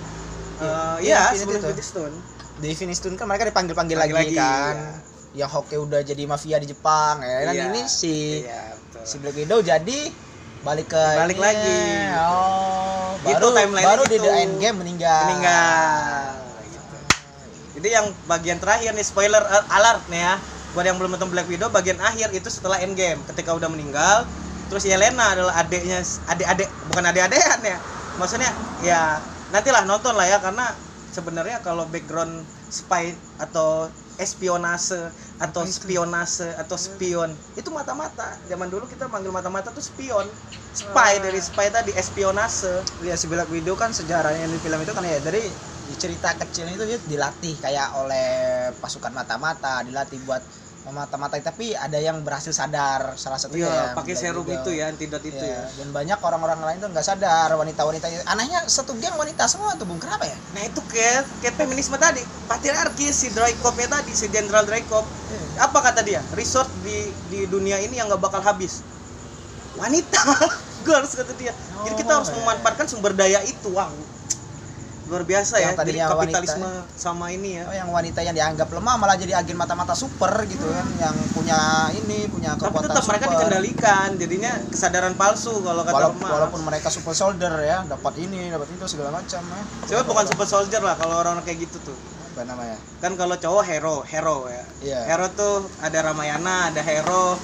eh, 0.63 0.97
Iya, 1.03 1.03
iya 1.03 1.19
Infinity 1.27 1.43
sebelum 1.43 1.59
Stone. 1.59 1.73
Infinity 1.75 1.85
Stone 1.85 2.15
di 2.55 2.67
Infinity 2.69 2.97
Stone 2.97 3.17
kan 3.19 3.27
mereka 3.27 3.45
dipanggil 3.45 3.75
panggil 3.75 3.99
lagi, 3.99 4.15
Lagi-lagi, 4.15 4.39
kan 4.39 4.77
iya. 4.79 5.08
Yang 5.31 5.47
Hawkeye 5.47 5.77
udah 5.79 6.01
jadi 6.01 6.25
mafia 6.25 6.57
di 6.57 6.67
Jepang 6.67 7.21
ya 7.21 7.37
dan 7.45 7.55
Iya. 7.55 7.65
ini 7.69 7.83
si 7.85 8.41
iya 8.41 8.73
betul 8.75 9.03
si 9.03 9.17
Black 9.19 9.37
Widow 9.37 9.61
jadi 9.61 9.99
balik 10.59 10.89
ke 10.89 10.99
Balik 10.99 11.37
ini. 11.37 11.45
lagi. 11.45 11.81
oh 12.19 13.15
Gitu 13.21 13.35
baru 13.39 13.49
timeline-nya 13.53 13.89
baru 13.89 14.03
di 14.05 14.11
gitu. 14.11 14.25
The 14.25 14.33
Endgame 14.41 14.77
meninggal 14.79 15.21
meninggal 15.23 16.23
gitu. 16.67 16.97
jadi 17.77 17.89
yang 17.93 18.07
bagian 18.25 18.59
terakhir 18.59 18.91
nih 18.91 19.03
spoiler 19.03 19.41
al- 19.41 19.69
alert 19.71 20.03
nih 20.09 20.23
ya 20.23 20.35
buat 20.71 20.85
yang 20.85 20.97
belum 20.97 21.11
nonton 21.11 21.29
Black 21.29 21.47
Widow 21.47 21.69
bagian 21.69 21.99
akhir 21.99 22.29
itu 22.31 22.49
setelah 22.49 22.79
Endgame 22.79 23.21
ketika 23.27 23.53
udah 23.53 23.67
meninggal 23.67 24.25
terus 24.69 24.85
Yelena 24.85 25.33
adalah 25.33 25.57
adiknya 25.57 26.01
adik-adik 26.27 26.69
bukan 26.87 27.05
adik-adikan 27.07 27.59
ya 27.63 27.77
maksudnya 28.17 28.51
ya 28.83 29.17
nantilah 29.49 29.85
nonton 29.85 30.13
lah 30.13 30.27
ya 30.27 30.39
karena 30.39 30.73
sebenarnya 31.09 31.61
kalau 31.61 31.89
background 31.89 32.43
spy 32.69 33.13
atau 33.39 33.89
espionase 34.19 35.09
atau 35.39 35.63
spionase 35.65 36.51
atau 36.59 36.75
spion. 36.75 37.31
Itu 37.55 37.71
mata-mata. 37.71 38.37
Zaman 38.51 38.69
dulu 38.69 38.85
kita 38.91 39.07
manggil 39.07 39.31
mata-mata 39.31 39.71
tuh 39.71 39.83
spion. 39.83 40.27
Spy 40.75 41.23
dari 41.23 41.39
spy 41.39 41.71
tadi 41.71 41.95
espionase. 41.95 42.83
Ya 43.07 43.15
Black 43.31 43.49
Widow 43.49 43.79
kan 43.79 43.95
sejarahnya 43.95 44.51
di 44.51 44.59
film 44.61 44.79
itu 44.83 44.93
kan 44.93 45.07
ya 45.07 45.19
dari 45.23 45.43
cerita 45.97 46.37
kecilnya 46.37 46.77
itu 46.77 46.85
dia 46.85 46.99
dilatih 47.09 47.55
kayak 47.65 47.97
oleh 47.97 48.29
pasukan 48.77 49.09
mata-mata 49.09 49.81
dilatih 49.89 50.21
buat 50.29 50.45
memata-matai 50.89 51.41
tapi 51.41 51.77
ada 51.77 51.95
yang 51.95 52.21
berhasil 52.21 52.49
sadar 52.51 53.13
salah 53.15 53.37
satunya 53.37 53.69
Iya, 53.69 53.93
pakai 53.93 54.15
serum 54.15 54.41
Widow. 54.43 54.65
itu 54.65 54.71
ya, 54.73 54.89
antidot 54.89 55.21
itu 55.21 55.37
Iya, 55.39 55.69
ya. 55.69 55.77
dan 55.77 55.93
banyak 55.93 56.17
orang-orang 56.19 56.61
lain 56.63 56.79
tuh 56.81 56.89
nggak 56.89 57.05
sadar 57.05 57.53
wanita-wanita 57.53 58.09
anehnya 58.25 58.65
satu 58.65 58.97
geng 58.97 59.13
wanita 59.15 59.45
semua 59.45 59.77
tuh 59.77 59.85
bung 59.85 60.01
kenapa 60.01 60.25
ya 60.25 60.37
Nah 60.49 60.65
itu 60.65 60.81
kayak 60.83 61.29
kayak 61.39 61.55
feminisme 61.55 61.95
tadi, 61.95 62.19
patriarki 62.49 63.13
si 63.13 63.29
Dreykopnya 63.29 63.87
tadi, 63.93 64.11
si 64.11 64.27
Jenderal 64.27 64.65
Dreykop. 64.65 65.05
Apa 65.61 65.79
kata 65.83 66.01
dia? 66.01 66.25
Resort 66.33 66.67
di 66.81 66.97
di 67.29 67.45
dunia 67.45 67.77
ini 67.77 67.95
yang 67.95 68.09
nggak 68.09 68.19
bakal 68.19 68.41
habis. 68.41 68.81
Wanita, 69.77 70.23
girls 70.89 71.13
kata 71.13 71.31
dia. 71.37 71.53
Jadi 71.85 71.95
kita 71.95 72.11
Oh, 72.11 72.17
harus 72.19 72.33
iya. 72.33 72.37
memanfaatkan 72.39 72.87
sumber 72.89 73.13
daya 73.13 73.39
itu, 73.45 73.69
wow. 73.71 73.93
Luar 75.09 75.25
biasa 75.25 75.57
Yang 75.57 75.65
ya. 75.65 75.69
Jadi 75.69 75.79
tadinya 75.81 76.07
kapitalisme 76.11 76.69
sama 76.95 77.27
ini 77.29 77.57
ya. 77.57 77.65
Oh, 77.65 77.75
yang 77.75 77.89
wanita 77.89 78.21
yang 78.21 78.33
dianggap 78.33 78.69
lemah 78.69 78.95
malah 78.95 79.17
jadi 79.17 79.33
agen 79.35 79.57
mata-mata 79.57 79.93
super 79.93 80.31
gitu 80.45 80.69
kan 80.69 80.85
yang 80.95 81.17
punya 81.33 81.59
ini 81.95 82.29
punya 82.29 82.53
Tapi 82.53 82.69
kekuatan 82.69 82.89
tetap 82.89 83.05
mereka 83.07 83.25
super. 83.25 83.35
dikendalikan, 83.35 84.09
jadinya 84.15 84.53
kesadaran 84.69 85.15
palsu 85.15 85.55
kalau 85.59 85.81
kata 85.83 85.97
walaupun, 85.97 86.21
Mas. 86.21 86.31
walaupun 86.31 86.61
mereka 86.63 86.89
super 86.89 87.13
soldier 87.13 87.53
ya 87.59 87.83
dapat 87.85 88.15
ini 88.19 88.49
dapat 88.49 88.69
itu 88.69 88.85
segala 88.87 89.11
macam 89.11 89.41
ya 89.41 89.63
Coba 89.89 90.03
bukan 90.07 90.25
super 90.29 90.47
soldier 90.47 90.81
lah 90.81 90.95
kalau 90.95 91.15
orang 91.17 91.41
kayak 91.41 91.65
gitu 91.65 91.81
tuh. 91.83 91.97
apa 92.29 92.45
namanya 92.45 92.79
kan 92.99 93.13
kalau 93.15 93.35
cowok 93.35 93.65
hero 93.65 93.97
hero 94.05 94.47
ya 94.47 94.63
Iya. 94.79 95.01
hero 95.09 95.27
tuh 95.33 95.67
ada 95.81 95.99
Ramayana 96.05 96.71
ada 96.71 96.79
hero 96.81 97.35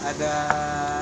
ada 0.00 0.32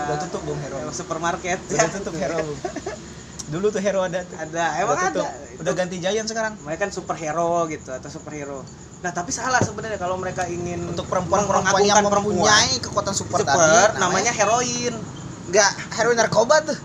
udah 0.04 0.18
tutup 0.20 0.42
bung 0.44 0.58
hero 0.58 0.76
supermarket 0.90 1.56
udah 1.64 1.88
tutup 1.88 2.12
hero. 2.12 2.42
dulu 3.48 3.66
tuh 3.72 3.80
hero 3.80 4.00
ada 4.04 4.20
tuh. 4.24 4.36
Ada 4.36 4.64
emang 4.84 4.96
udah 4.96 5.08
ada. 5.08 5.12
tutup 5.12 5.28
udah 5.58 5.72
ganti 5.74 5.96
Giant 5.98 6.28
sekarang. 6.28 6.54
Mereka 6.62 6.80
kan 6.86 6.90
superhero 6.92 7.66
gitu 7.72 7.90
atau 7.90 8.08
superhero. 8.12 8.60
Nah 8.98 9.10
tapi 9.14 9.30
salah 9.30 9.62
sebenarnya 9.62 9.98
kalau 9.98 10.18
mereka 10.18 10.44
ingin 10.50 10.84
untuk 10.90 11.06
perempuan-perempuan 11.06 11.80
yang 11.86 12.02
mengagungkan 12.02 12.44
mempunyai 12.44 12.74
kekuatan 12.82 13.14
super, 13.14 13.42
super 13.42 13.58
tadi 13.58 14.00
namanya 14.02 14.32
heroin. 14.34 14.94
Enggak 15.48 15.70
heroin 15.96 16.18
narkoba 16.18 16.56
tuh. 16.66 16.78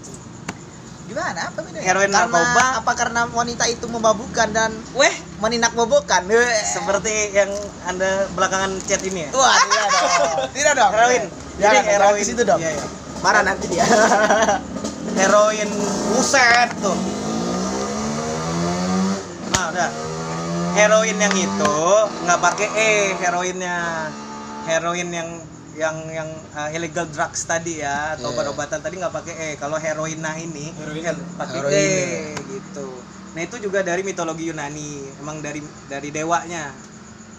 Gimana? 1.04 1.52
Apa 1.52 1.60
bedanya 1.68 1.84
Heroin 1.84 2.10
karena, 2.10 2.32
narkoba. 2.32 2.66
apa? 2.80 2.92
Karena 2.96 3.22
wanita 3.28 3.68
itu 3.68 3.86
memabukkan 3.92 4.48
dan 4.56 4.72
weh. 4.96 5.12
meninakbobokan 5.44 6.24
seperti 6.64 7.36
yang 7.36 7.52
anda 7.84 8.32
belakangan 8.32 8.80
chat 8.88 9.04
ini 9.04 9.28
ya? 9.28 9.30
Wah 9.36 9.60
tidak 9.60 9.88
dong. 9.92 10.38
Tidak 10.56 10.74
dong. 10.80 10.92
Heroin. 10.96 11.24
Jangan, 11.60 11.74
jadi 11.76 11.80
heroin. 11.92 12.22
ke 12.24 12.26
situ 12.26 12.42
dong. 12.48 12.60
Iya, 12.64 12.72
iya. 12.80 12.86
marah 13.24 13.44
nanti 13.44 13.72
dia 13.72 13.88
heroin 15.16 15.70
buset 16.12 16.70
tuh. 16.80 16.98
Nah 19.54 19.66
udah. 19.70 19.90
Heroin 20.74 21.18
yang 21.22 21.36
itu 21.38 21.76
nggak 22.26 22.40
pakai 22.42 22.68
e 22.74 22.92
heroinnya. 23.22 24.10
Heroin 24.66 25.10
yang 25.12 25.30
yang 25.74 25.98
yang 26.10 26.30
uh, 26.54 26.70
illegal 26.70 27.06
drugs 27.10 27.46
tadi 27.46 27.82
ya 27.82 28.14
atau 28.18 28.30
Iya. 28.30 28.34
obat-obatan 28.38 28.80
tadi 28.82 28.96
nggak 28.98 29.14
pakai 29.14 29.34
e. 29.34 29.50
Kalau 29.58 29.78
heroina 29.78 30.34
ini 30.38 30.70
Heroin. 30.78 31.18
pakai 31.38 31.58
Heroin, 31.62 31.74
e 31.74 31.86
ya. 31.86 32.22
gitu. 32.58 32.88
Nah 33.34 33.42
itu 33.42 33.56
juga 33.58 33.82
dari 33.82 34.02
mitologi 34.06 34.50
Yunani 34.50 35.02
emang 35.22 35.42
dari 35.42 35.62
dari 35.90 36.10
dewanya. 36.10 36.74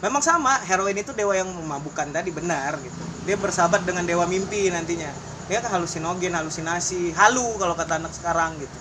Memang 0.02 0.20
sama 0.20 0.60
heroin 0.68 0.98
itu 0.98 1.16
dewa 1.16 1.32
yang 1.32 1.48
memabukkan 1.48 2.12
tadi 2.12 2.28
benar 2.28 2.76
gitu. 2.82 3.02
Dia 3.24 3.40
bersahabat 3.40 3.88
dengan 3.88 4.04
dewa 4.04 4.28
mimpi 4.28 4.68
nantinya 4.68 5.08
dia 5.46 5.60
kan 5.60 5.76
halusinogen 5.76 6.32
halusinasi 6.32 7.12
halu 7.12 7.44
kalau 7.60 7.76
kata 7.76 8.00
anak 8.00 8.12
sekarang 8.12 8.56
gitu 8.56 8.78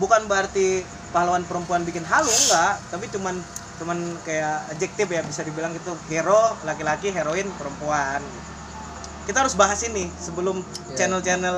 bukan 0.00 0.24
berarti 0.24 0.80
pahlawan 1.12 1.44
perempuan 1.44 1.84
bikin 1.84 2.04
halu 2.08 2.28
enggak 2.28 2.80
tapi 2.88 3.04
cuman 3.12 3.36
cuman 3.80 3.98
kayak 4.24 4.64
adjektif 4.72 5.08
ya 5.08 5.20
bisa 5.24 5.40
dibilang 5.40 5.72
gitu 5.72 5.92
hero 6.08 6.56
laki-laki 6.64 7.08
heroin 7.12 7.48
perempuan 7.56 8.20
gitu. 8.20 8.48
kita 9.28 9.44
harus 9.44 9.56
bahas 9.56 9.80
ini 9.84 10.08
sebelum 10.16 10.60
Iya. 10.60 10.96
channel-channel 11.06 11.56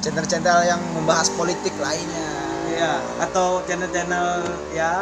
channel-channel 0.00 0.58
yang 0.64 0.80
membahas 0.94 1.28
politik 1.34 1.74
lainnya 1.76 2.28
ya 2.72 2.92
atau 3.20 3.64
channel-channel 3.66 4.44
ya 4.72 4.92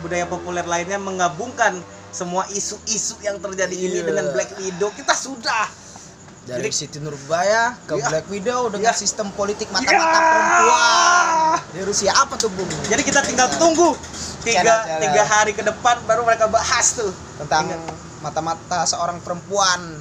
budaya 0.00 0.24
populer 0.26 0.64
lainnya 0.64 0.96
menggabungkan 0.96 1.76
semua 2.08 2.48
isu-isu 2.50 3.20
yang 3.20 3.36
terjadi 3.38 3.74
ini 3.74 4.00
Iya. 4.00 4.06
dengan 4.06 4.24
Black 4.32 4.56
Widow 4.56 4.90
kita 4.96 5.12
sudah 5.12 5.66
dari 6.48 6.64
Jadi- 6.64 6.72
Siti 6.72 6.98
Nurbaya 6.98 7.76
ke 7.84 7.94
Iya. 7.94 8.08
Black 8.08 8.26
Widow 8.26 8.72
dengan 8.72 8.90
Iya. 8.90 8.96
sistem 8.96 9.28
politik 9.30 9.68
mata-mata 9.68 9.92
Iya. 10.08 10.24
perempuan 10.24 11.26
di 11.68 11.80
Rusia 11.84 12.12
apa 12.16 12.34
tuh 12.34 12.48
bung 12.48 12.68
jadi 12.88 13.02
kita 13.02 13.20
tinggal 13.20 13.52
tunggu 13.54 13.92
tiga 14.40 14.64
Channel-channel. 14.64 15.02
tiga 15.04 15.22
hari 15.22 15.52
ke 15.52 15.60
depan 15.60 16.00
baru 16.02 16.24
mereka 16.24 16.48
bahas 16.48 16.96
tuh 16.96 17.12
tentang 17.36 17.68
mata-mata 18.18 18.82
seorang 18.82 19.20
perempuan 19.20 20.00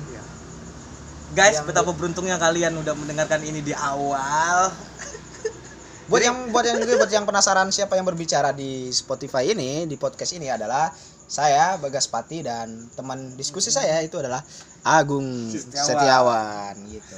guys 1.30 1.60
Yang- 1.60 1.68
betapa 1.68 1.92
beruntungnya 1.92 2.40
kalian 2.40 2.74
udah 2.78 2.96
mendengarkan 2.96 3.44
ini 3.44 3.60
di 3.60 3.76
awal 3.76 4.72
buat 6.08 6.24
yang 6.24 6.50
buat 6.50 6.64
yang 6.64 6.80
juga 6.80 6.96
buat 6.98 7.12
yang 7.12 7.28
penasaran 7.28 7.68
siapa 7.68 7.94
yang 7.94 8.08
berbicara 8.08 8.56
di 8.56 8.88
Spotify 8.90 9.52
ini 9.52 9.84
di 9.84 10.00
podcast 10.00 10.32
ini 10.32 10.48
adalah 10.48 10.88
saya 11.28 11.76
Bagas 11.76 12.08
Pati 12.08 12.40
dan 12.40 12.88
teman 12.96 13.36
diskusi 13.36 13.68
saya 13.68 14.00
itu 14.00 14.16
adalah 14.16 14.40
Agung 14.88 15.52
Setiawan. 15.52 15.88
Setiawan 15.92 16.74
gitu. 16.88 17.18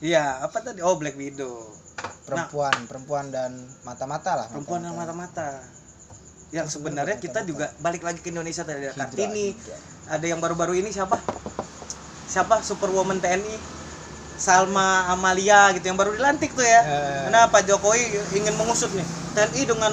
Iya 0.00 0.40
apa 0.40 0.64
tadi? 0.64 0.80
Oh 0.80 0.96
Black 0.96 1.14
Widow. 1.20 1.68
Perempuan 2.24 2.74
perempuan 2.88 3.28
dan 3.28 3.52
mata-mata 3.84 4.36
lah 4.36 4.46
perempuan 4.48 4.84
yang 4.84 4.96
mata-mata. 4.96 5.60
yang 6.48 6.64
sebenarnya 6.64 7.20
kita 7.20 7.44
juga 7.44 7.68
balik 7.76 8.00
lagi 8.00 8.24
ke 8.24 8.32
Indonesia 8.32 8.64
tadi 8.64 8.88
ada 8.88 8.96
Kartini. 8.96 9.52
ada 10.08 10.24
yang 10.24 10.40
baru-baru 10.40 10.80
ini 10.80 10.88
siapa? 10.88 11.20
Siapa? 12.24 12.64
Superwoman 12.64 13.20
TNI 13.20 13.52
Salma 14.40 15.12
Amalia 15.12 15.68
gitu 15.76 15.92
yang 15.92 16.00
baru 16.00 16.16
dilantik 16.16 16.56
tuh 16.56 16.64
ya. 16.64 16.80
Eh. 16.80 17.28
karena 17.28 17.52
Pak 17.52 17.68
Jokowi 17.68 18.00
ingin 18.32 18.56
mengusut 18.56 18.88
nih 18.96 19.04
TNI 19.36 19.62
dengan 19.68 19.92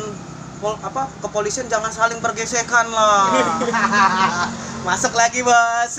pol, 0.59 0.75
apa 0.79 1.07
kepolisian 1.21 1.67
jangan 1.67 1.91
saling 1.91 2.19
bergesekan 2.23 2.87
lah. 2.89 3.59
Masuk 4.87 5.13
lagi 5.17 5.41
bos. 5.41 5.93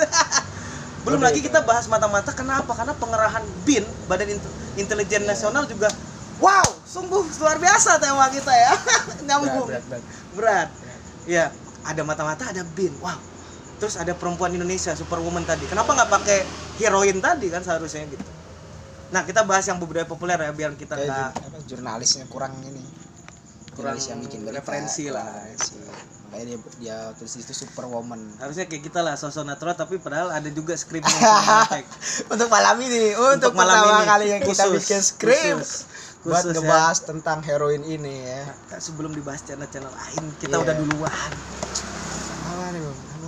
Belum 1.06 1.22
lagi 1.22 1.38
kita 1.38 1.62
bahas 1.62 1.86
mata-mata 1.86 2.34
kenapa? 2.34 2.74
Karena 2.74 2.90
pengerahan 2.98 3.44
BIN 3.62 3.86
Badan 4.10 4.26
Int- 4.26 4.54
Intelijen 4.74 5.22
Nasional 5.22 5.62
juga 5.70 5.86
wow 6.42 6.66
sungguh 6.82 7.22
luar 7.38 7.62
biasa 7.62 8.02
tema 8.02 8.26
kita 8.28 8.50
ya. 8.50 8.72
Nyambung. 9.26 9.70
berat, 9.70 9.84
berat, 9.86 10.04
berat. 10.34 10.68
Ya 11.30 11.54
ada 11.86 12.02
mata-mata 12.02 12.50
ada 12.50 12.66
bin 12.74 12.90
wow. 12.98 13.18
Terus 13.78 13.94
ada 14.00 14.16
perempuan 14.16 14.50
Indonesia 14.56 14.96
superwoman 14.98 15.46
tadi. 15.46 15.68
Kenapa 15.70 15.94
nggak 15.94 16.10
pakai 16.10 16.38
heroin 16.82 17.22
tadi 17.22 17.54
kan 17.54 17.62
seharusnya 17.62 18.08
gitu? 18.10 18.24
Nah 19.14 19.22
kita 19.22 19.46
bahas 19.46 19.62
yang 19.70 19.78
budaya 19.78 20.08
populer 20.08 20.34
ya 20.42 20.50
biar 20.50 20.74
kita 20.74 20.98
nggak 20.98 21.30
jurnalisnya 21.70 22.26
kurang 22.26 22.58
ini 22.66 22.95
kurang 23.76 24.00
yang 24.00 24.18
bikin 24.24 24.40
berita, 24.42 24.58
referensi 24.64 25.04
lah. 25.12 25.28
Referensi. 25.28 25.76
makanya 26.26 26.44
dia 26.48 26.58
dia 26.80 26.96
tulis 27.14 27.34
itu 27.38 27.52
superwoman. 27.54 28.18
Harusnya 28.42 28.66
kayak 28.66 28.82
kita 28.88 29.00
lah 29.04 29.14
sosok 29.14 29.46
natural 29.46 29.76
tapi 29.78 30.00
padahal 30.02 30.32
ada 30.34 30.48
juga 30.50 30.74
skripnya 30.74 31.12
untuk 32.32 32.48
malam 32.50 32.76
ini 32.82 33.14
untuk, 33.14 33.52
malam 33.54 33.78
pertama 33.78 34.00
ini, 34.02 34.06
kali 34.08 34.26
yang 34.34 34.42
kita 34.42 34.64
khusus, 34.66 34.80
bikin 34.82 35.00
skrip. 35.04 35.56
Khusus, 35.60 35.86
buat 36.26 36.42
khusus 36.42 36.50
ya. 36.50 36.58
ngebahas 36.58 36.98
tentang 37.06 37.38
heroin 37.46 37.82
ini 37.86 38.26
ya. 38.26 38.42
Nah, 38.74 38.80
sebelum 38.82 39.14
dibahas 39.14 39.46
channel-channel 39.46 39.92
lain 39.92 40.24
kita 40.42 40.58
Iya. 40.58 40.64
udah 40.66 40.74
duluan. 40.82 41.30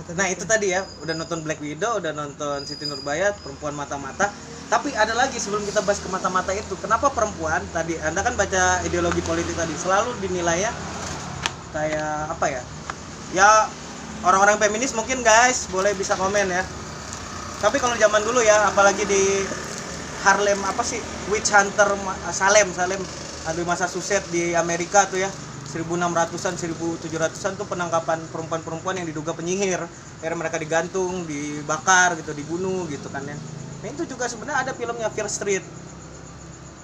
Nah 0.09 0.25
itu 0.27 0.43
tadi 0.43 0.73
ya. 0.73 0.81
Udah 1.05 1.13
nonton 1.13 1.45
Black 1.45 1.61
Widow 1.61 2.01
udah 2.01 2.11
nonton 2.11 2.65
Siti 2.65 2.89
Nurbaya 2.89 3.31
perempuan 3.39 3.77
mata-mata 3.77 4.33
tapi 4.69 4.93
ada 4.93 5.17
lagi 5.17 5.41
sebelum 5.41 5.65
kita 5.65 5.81
bahas 5.81 5.97
ke 5.97 6.05
mata-mata 6.13 6.53
itu 6.53 6.77
kenapa 6.77 7.09
perempuan 7.09 7.65
tadi 7.73 7.97
anda 8.05 8.21
kan 8.21 8.37
baca 8.37 8.85
ideologi 8.85 9.17
politik 9.25 9.57
tadi 9.57 9.73
selalu 9.73 10.13
dinilai 10.21 10.61
ya 10.61 10.71
kayak 11.73 12.37
apa 12.37 12.45
ya? 12.49 12.61
Ya 13.33 13.49
orang-orang 14.25 14.57
feminis 14.61 14.93
mungkin 14.93 15.21
guys 15.21 15.69
boleh 15.69 15.93
bisa 15.97 16.13
komen 16.17 16.49
ya. 16.49 16.63
Tapi 17.59 17.77
kalau 17.81 17.97
zaman 17.97 18.21
dulu 18.23 18.39
ya 18.45 18.69
apalagi 18.69 19.05
di 19.09 19.43
Harlem 20.25 20.59
apa 20.65 20.85
sih? 20.85 21.01
Witch 21.33 21.49
hunter 21.49 21.89
Ma- 22.05 22.17
Salem 22.33 22.69
Salem. 22.73 23.01
Di 23.49 23.65
Massachusetts 23.65 24.29
di 24.29 24.53
Amerika 24.53 25.09
tuh 25.09 25.17
ya 25.17 25.29
1600-an 25.73 26.53
1700-an 26.53 27.53
tuh 27.57 27.65
penangkapan 27.65 28.21
perempuan-perempuan 28.29 29.01
yang 29.01 29.07
diduga 29.09 29.33
penyihir. 29.33 29.81
Akhirnya 30.21 30.37
mereka 30.37 30.61
digantung 30.61 31.25
dibakar 31.25 32.13
gitu 32.21 32.37
dibunuh 32.37 32.85
gitu 32.91 33.09
kan 33.09 33.25
ya 33.25 33.37
nah 33.79 33.87
itu 33.87 34.03
juga 34.07 34.27
sebenarnya 34.27 34.67
ada 34.67 34.71
filmnya 34.75 35.07
Fear 35.07 35.29
Street. 35.31 35.65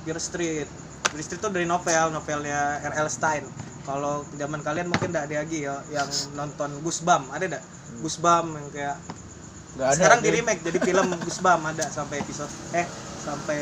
Fear 0.07 0.19
Street. 0.21 0.69
Fear 1.11 1.21
Street 1.21 1.41
itu 1.43 1.49
dari 1.51 1.67
novel 1.67 2.15
novelnya 2.15 2.79
R.L. 2.81 3.07
Stein. 3.11 3.43
Kalau 3.85 4.25
zaman 4.33 4.65
kalian 4.65 4.89
mungkin 4.89 5.13
tidak 5.13 5.29
ada 5.29 5.35
lagi 5.45 5.59
ya 5.61 5.77
yang 5.93 6.09
nonton 6.33 6.73
Goosebumps 6.81 7.29
ada 7.29 7.43
enggak 7.45 7.63
Goosebumps 8.01 8.51
yang 8.57 8.67
kayak 8.73 8.97
Nggak 9.75 9.87
ada, 9.91 9.93
sekarang 9.93 10.19
di 10.25 10.29
remake 10.33 10.61
jadi 10.65 10.77
film 10.81 11.07
Goosebumps 11.23 11.65
ada 11.69 11.85
sampai 11.93 12.17
episode 12.17 12.49
eh 12.73 12.87
sampai 13.21 13.59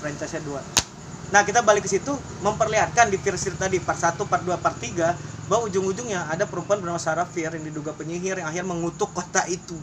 franchise-nya 0.00 0.40
2 0.48 1.36
nah 1.36 1.44
kita 1.44 1.60
balik 1.60 1.84
ke 1.84 1.90
situ 1.92 2.16
memperlihatkan 2.40 3.12
di 3.12 3.20
Fear 3.20 3.36
Street 3.36 3.60
tadi 3.60 3.76
part 3.84 4.00
1, 4.00 4.16
part 4.24 4.42
2, 4.48 4.56
part 4.56 4.78
3 4.80 5.12
bahwa 5.50 5.66
ujung-ujungnya 5.66 6.30
ada 6.30 6.46
perempuan 6.46 6.78
bernama 6.78 7.02
Sarah 7.02 7.26
Fear 7.26 7.58
yang 7.58 7.66
diduga 7.66 7.90
penyihir 7.90 8.38
yang 8.38 8.46
akhirnya 8.46 8.70
mengutuk 8.70 9.10
kota 9.10 9.42
itu. 9.50 9.74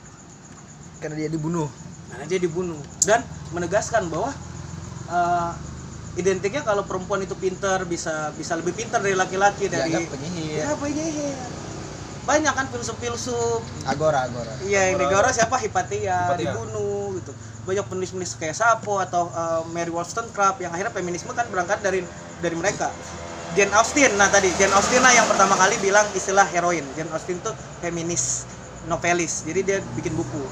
Karena 1.03 1.19
dia 1.19 1.27
dibunuh 1.27 1.67
karena 2.07 2.25
dia 2.25 2.39
dibunuh 2.39 2.77
dan 3.03 3.21
menegaskan 3.49 4.07
bahwa 4.07 4.31
eh, 5.07 5.51
identiknya 6.17 6.61
kalau 6.61 6.81
perempuan 6.81 7.21
itu 7.21 7.35
pinter 7.35 7.85
bisa 7.85 8.33
bisa 8.33 8.57
lebih 8.57 8.73
pinter 8.73 8.97
dari 8.97 9.13
laki-laki 9.13 9.69
dari 9.69 9.93
penyihir 10.03 10.63
ya 10.63 10.73
penyihir 10.73 11.37
banyak 12.23 12.51
kan 12.51 12.67
filsuf-filsuf 12.67 13.63
agora 13.85 14.27
agora 14.27 14.51
Iya, 14.59 14.91
yang 14.91 14.99
Agora. 14.99 15.07
negara 15.07 15.27
siapa 15.31 15.55
Hipatia, 15.57 16.27
Hipatia. 16.27 16.51
dibunuh 16.51 17.15
gitu. 17.15 17.31
Banyak 17.63 17.87
penulis-penulis 17.87 18.35
kayak 18.35 18.51
Sapo 18.51 18.99
atau 18.99 19.31
uh, 19.31 19.63
Mary 19.71 19.87
Wollstonecraft 19.87 20.59
yang 20.59 20.75
akhirnya 20.75 20.91
feminisme 20.91 21.31
kan 21.31 21.47
berangkat 21.47 21.79
dari 21.79 22.03
dari 22.43 22.51
mereka. 22.51 22.91
Jane 23.55 23.71
Austen, 23.71 24.11
nah 24.19 24.27
tadi 24.27 24.51
Jane 24.59 24.75
Austen 24.75 24.99
lah 24.99 25.15
yang 25.15 25.23
pertama 25.23 25.55
kali 25.55 25.79
bilang 25.79 26.03
istilah 26.11 26.43
heroin. 26.51 26.83
Jane 26.99 27.07
Austen 27.15 27.39
tuh 27.39 27.55
feminis 27.79 28.43
novelis, 28.83 29.47
jadi 29.47 29.59
dia 29.63 29.77
bikin 29.95 30.11
buku. 30.11 30.43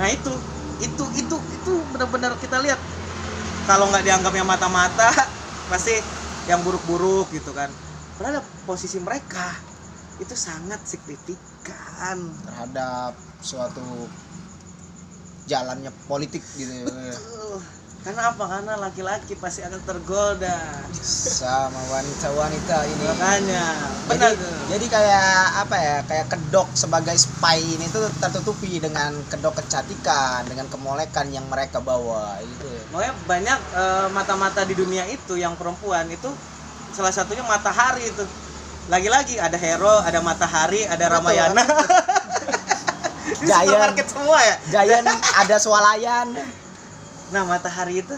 Nah 0.00 0.08
itu, 0.08 0.32
itu, 0.80 1.04
itu, 1.20 1.36
itu 1.60 1.72
benar-benar 1.92 2.32
kita 2.40 2.56
lihat 2.64 2.80
kalau 3.68 3.92
nggak 3.92 4.00
dianggapnya 4.00 4.48
mata-mata, 4.48 5.12
pasti 5.70 5.92
yang 6.48 6.64
buruk-buruk 6.64 7.28
gitu 7.36 7.52
kan. 7.52 7.68
Padahal 8.16 8.40
posisi 8.64 8.96
mereka 8.96 9.52
itu 10.16 10.32
sangat 10.32 10.80
signifikan 10.88 12.16
terhadap 12.48 13.12
suatu 13.44 14.08
jalannya 15.44 15.92
politik 16.08 16.40
gitu 16.56 16.72
ya. 16.72 16.88
Karena 18.00 18.32
apa? 18.32 18.44
Karena 18.48 18.80
laki-laki 18.80 19.36
pasti 19.36 19.60
akan 19.60 19.76
tergoda. 19.84 20.56
Sama 21.04 21.76
wanita-wanita 21.92 22.76
ini. 22.88 23.04
Makanya. 23.04 23.64
Benar 24.08 24.32
jadi, 24.32 24.40
tuh. 24.40 24.56
jadi 24.72 24.86
kayak 24.88 25.36
apa 25.68 25.76
ya? 25.76 25.96
Kayak 26.08 26.26
kedok 26.32 26.68
sebagai 26.72 27.12
spy 27.20 27.60
ini 27.60 27.92
tuh 27.92 28.08
tertutupi 28.16 28.80
dengan 28.80 29.12
kedok 29.28 29.60
kecantikan 29.60 30.48
dengan 30.48 30.64
kemolekan 30.72 31.28
yang 31.28 31.44
mereka 31.52 31.84
bawa 31.84 32.40
ya. 32.40 32.80
makanya 32.90 33.14
banyak 33.28 33.58
eh, 33.76 34.06
mata-mata 34.10 34.64
di 34.66 34.74
dunia 34.74 35.06
itu 35.06 35.38
yang 35.38 35.54
perempuan 35.54 36.08
itu 36.10 36.26
salah 36.90 37.14
satunya 37.14 37.44
matahari 37.46 38.02
itu 38.02 38.24
lagi-lagi 38.90 39.38
ada 39.38 39.54
hero 39.54 40.02
ada 40.02 40.18
matahari 40.24 40.88
ada 40.88 41.04
Betul. 41.06 41.14
ramayana. 41.20 41.64
Giant. 43.40 43.72
supermarket 43.72 44.06
semua 44.10 44.38
ya. 44.42 44.56
Giant 44.72 45.06
ada 45.38 45.56
swalayan 45.60 46.26
nah 47.30 47.42
matahari 47.46 48.02
itu 48.02 48.16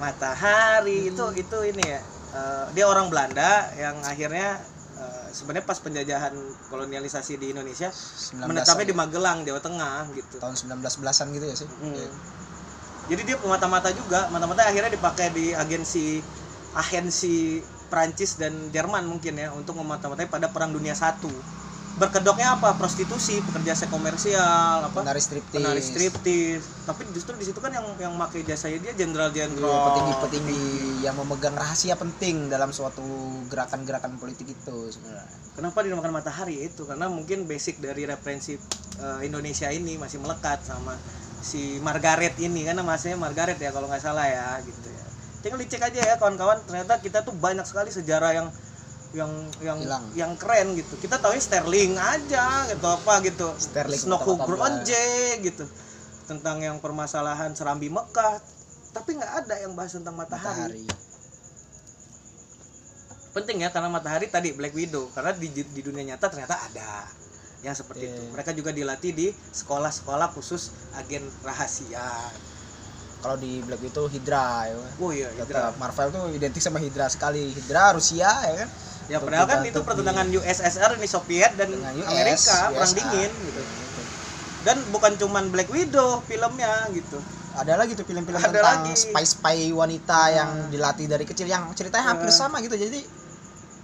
matahari 0.00 1.12
itu 1.12 1.24
itu 1.36 1.58
ini 1.68 1.84
ya 1.84 2.00
eh, 2.34 2.64
dia 2.72 2.84
orang 2.88 3.12
Belanda 3.12 3.68
yang 3.76 3.98
akhirnya 4.04 4.56
eh, 4.96 5.28
sebenarnya 5.32 5.64
pas 5.68 5.78
penjajahan 5.80 6.34
kolonialisasi 6.72 7.36
di 7.36 7.52
Indonesia 7.52 7.92
19 7.92 8.48
menetapnya 8.48 8.86
di 8.88 8.96
Magelang 8.96 9.38
Jawa 9.44 9.60
Tengah 9.60 10.08
gitu. 10.16 10.36
Tahun 10.40 10.56
19 10.56 10.80
belasan 10.80 11.26
gitu 11.36 11.44
ya 11.44 11.56
sih? 11.56 11.68
Hmm. 11.68 12.08
Jadi 13.08 13.22
dia 13.24 13.36
mata-mata 13.40 13.88
juga, 13.88 14.28
mata-mata 14.28 14.68
akhirnya 14.68 14.92
dipakai 14.92 15.32
di 15.32 15.56
agensi 15.56 16.20
agensi 16.76 17.64
Prancis 17.88 18.36
dan 18.36 18.68
Jerman 18.68 19.08
mungkin 19.08 19.40
ya 19.40 19.48
untuk 19.56 19.80
memata-matai 19.80 20.28
pada 20.28 20.52
Perang 20.52 20.76
Dunia 20.76 20.92
Satu. 20.92 21.32
Berkedoknya 21.98 22.54
apa? 22.54 22.78
Prostitusi, 22.78 23.42
pekerja 23.42 23.74
seks 23.74 23.90
komersial, 23.90 24.86
apa? 24.86 25.02
penari 25.02 25.18
striptis 25.18 25.58
Penari 25.58 25.82
striptis. 25.82 26.62
Tapi 26.86 27.02
justru 27.10 27.34
di 27.34 27.44
situ 27.44 27.58
kan 27.58 27.74
yang 27.74 27.84
yang 27.98 28.14
pakai 28.14 28.46
jasanya 28.46 28.78
dia 28.78 28.94
jenderal-jenderal. 28.94 29.66
Iya, 29.66 29.78
petinggi-petinggi 29.90 30.62
yang 31.02 31.14
memegang 31.18 31.58
rahasia 31.58 31.98
penting 31.98 32.46
dalam 32.46 32.70
suatu 32.70 33.02
gerakan-gerakan 33.50 34.14
politik 34.22 34.54
itu 34.54 34.76
sebenarnya 34.94 35.26
Kenapa 35.58 35.82
dinamakan 35.82 36.14
matahari 36.14 36.70
itu? 36.70 36.86
Karena 36.86 37.10
mungkin 37.10 37.50
basic 37.50 37.82
dari 37.82 38.06
referensi 38.06 38.54
eh, 39.02 39.20
Indonesia 39.26 39.66
ini 39.74 39.98
masih 39.98 40.22
melekat 40.22 40.62
sama 40.62 40.94
si 41.42 41.82
Margaret 41.82 42.38
ini 42.38 42.62
karena 42.62 42.86
masanya 42.86 43.18
Margaret 43.18 43.58
ya 43.58 43.74
kalau 43.74 43.90
nggak 43.90 43.98
salah 43.98 44.26
ya 44.30 44.62
gitu 44.62 44.86
ya. 44.86 45.04
Tinggal 45.42 45.58
dicek 45.58 45.82
aja 45.82 45.98
ya 45.98 46.14
kawan-kawan 46.14 46.62
ternyata 46.62 47.02
kita 47.02 47.26
tuh 47.26 47.34
banyak 47.34 47.66
sekali 47.66 47.90
sejarah 47.90 48.30
yang 48.38 48.46
yang 49.16 49.32
yang 49.64 49.78
Hilang. 49.80 50.04
yang 50.12 50.32
keren 50.36 50.76
gitu. 50.76 50.94
Kita 51.00 51.16
tahu 51.16 51.32
Sterling 51.38 51.96
aja 51.96 52.68
gitu 52.68 52.86
apa 52.86 53.24
gitu. 53.24 53.48
Sterling 53.56 54.00
Snoku 54.00 54.36
Gronje 54.36 55.40
gitu. 55.40 55.64
Tentang 56.28 56.60
yang 56.60 56.76
permasalahan 56.80 57.56
Serambi 57.56 57.88
Mekah. 57.88 58.40
Tapi 58.92 59.16
nggak 59.16 59.32
ada 59.44 59.54
yang 59.64 59.72
bahas 59.76 59.96
tentang 59.96 60.16
matahari 60.16 60.84
matahari 60.84 61.06
penting 63.38 63.62
ya 63.62 63.70
karena 63.70 63.86
matahari 63.86 64.26
tadi 64.26 64.50
Black 64.50 64.74
Widow 64.74 65.12
karena 65.14 65.30
di, 65.36 65.46
di 65.52 65.80
dunia 65.84 66.02
nyata 66.14 66.26
ternyata 66.26 66.58
ada 66.58 67.06
yang 67.62 67.74
seperti 67.74 68.06
Iya. 68.06 68.14
itu 68.14 68.22
mereka 68.34 68.50
juga 68.54 68.70
dilatih 68.70 69.12
di 69.14 69.26
sekolah-sekolah 69.30 70.30
khusus 70.34 70.70
agen 70.98 71.22
rahasia 71.42 72.06
kalau 73.18 73.34
di 73.34 73.58
Black 73.66 73.82
itu 73.82 74.02
Hydra 74.10 74.70
ya 74.70 74.74
oh 74.98 75.10
iya 75.10 75.28
Hydra. 75.34 75.70
Tetap 75.70 75.74
Marvel 75.78 76.08
tuh 76.14 76.22
identik 76.34 76.62
sama 76.62 76.78
Hydra 76.82 77.06
sekali 77.10 77.50
Hydra 77.54 77.94
Rusia 77.94 78.30
ya 78.30 78.54
kan 78.66 78.70
ya 79.08 79.18
padahal 79.18 79.46
kan 79.48 79.60
itu 79.64 79.80
pertentangan 79.80 80.26
USSR 80.28 81.00
ini 81.00 81.08
Soviet 81.08 81.52
dan 81.56 81.72
US, 81.72 82.04
Amerika 82.06 82.56
perang 82.70 82.92
USA. 82.92 82.98
dingin 83.00 83.30
gitu 83.42 83.60
dan 84.58 84.76
bukan 84.92 85.12
cuman 85.16 85.48
Black 85.48 85.72
Widow 85.72 86.20
filmnya 86.28 86.92
gitu 86.92 87.16
ada 87.56 87.74
lagi 87.74 87.96
tuh 87.96 88.04
film-film 88.04 88.36
tentang 88.38 88.84
lagi. 88.84 88.92
spy-spy 88.94 89.72
wanita 89.72 90.20
yang 90.30 90.48
Hmm. 90.48 90.68
dilatih 90.68 91.06
dari 91.08 91.24
kecil 91.24 91.48
yang 91.48 91.64
ceritanya 91.72 92.12
hampir 92.12 92.28
Hmm. 92.28 92.38
sama 92.38 92.60
gitu 92.60 92.76
jadi 92.76 93.00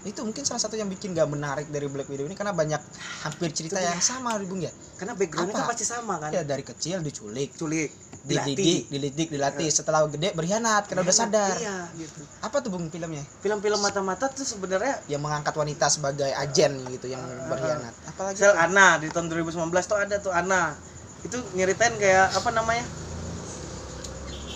itu 0.05 0.21
mungkin 0.21 0.45
salah 0.45 0.61
satu 0.61 0.77
yang 0.77 0.87
bikin 0.87 1.17
gak 1.17 1.25
menarik 1.27 1.67
dari 1.73 1.89
Black 1.89 2.09
Widow 2.13 2.29
ini 2.29 2.37
karena 2.37 2.53
banyak 2.53 2.77
hampir 3.25 3.49
cerita 3.57 3.81
Itu 3.81 3.89
yang 3.89 4.05
sama 4.05 4.37
Bung 4.45 4.61
ya? 4.61 4.69
Karena 5.01 5.17
backgroundnya 5.17 5.57
kan 5.57 5.73
pasti 5.73 5.85
sama 5.89 6.21
kan? 6.21 6.29
Ya 6.29 6.45
dari 6.45 6.61
kecil 6.61 7.01
diculik. 7.01 7.57
Culik 7.57 7.89
dididik 8.25 8.89
dididik 8.89 9.29
dilatih. 9.33 9.69
Setelah 9.69 10.05
gede 10.09 10.33
berkhianat 10.33 10.89
karena 10.89 11.05
udah 11.05 11.17
sadar. 11.17 11.57
iya 11.57 11.89
gitu. 11.97 12.21
Apa 12.41 12.61
tuh 12.61 12.69
Bung 12.69 12.93
filmnya? 12.93 13.25
Film-film 13.41 13.81
mata-mata 13.81 14.29
tuh 14.29 14.45
sebenarnya 14.45 15.01
yang 15.09 15.25
mengangkat 15.25 15.57
wanita 15.57 15.89
sebagai 15.89 16.29
agen 16.29 16.85
gitu 16.93 17.09
yang 17.09 17.25
Hmm. 17.25 17.49
berkhianat. 17.49 17.93
Apalagi 18.05 18.37
Sel 18.41 18.53
Ana 18.57 19.01
di 19.01 19.09
tahun 19.09 19.33
2019 19.33 19.57
tuh 19.85 19.97
ada 19.97 20.17
tuh 20.21 20.33
Ana 20.33 20.77
itu 21.25 21.41
nyeritain 21.57 21.97
kayak 21.97 22.37
apa 22.37 22.51
namanya 22.53 22.85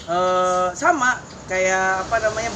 eh 0.09 0.69
sama. 0.77 1.21
Kayak 1.49 2.05
apa 2.05 2.17
namanya 2.21 2.53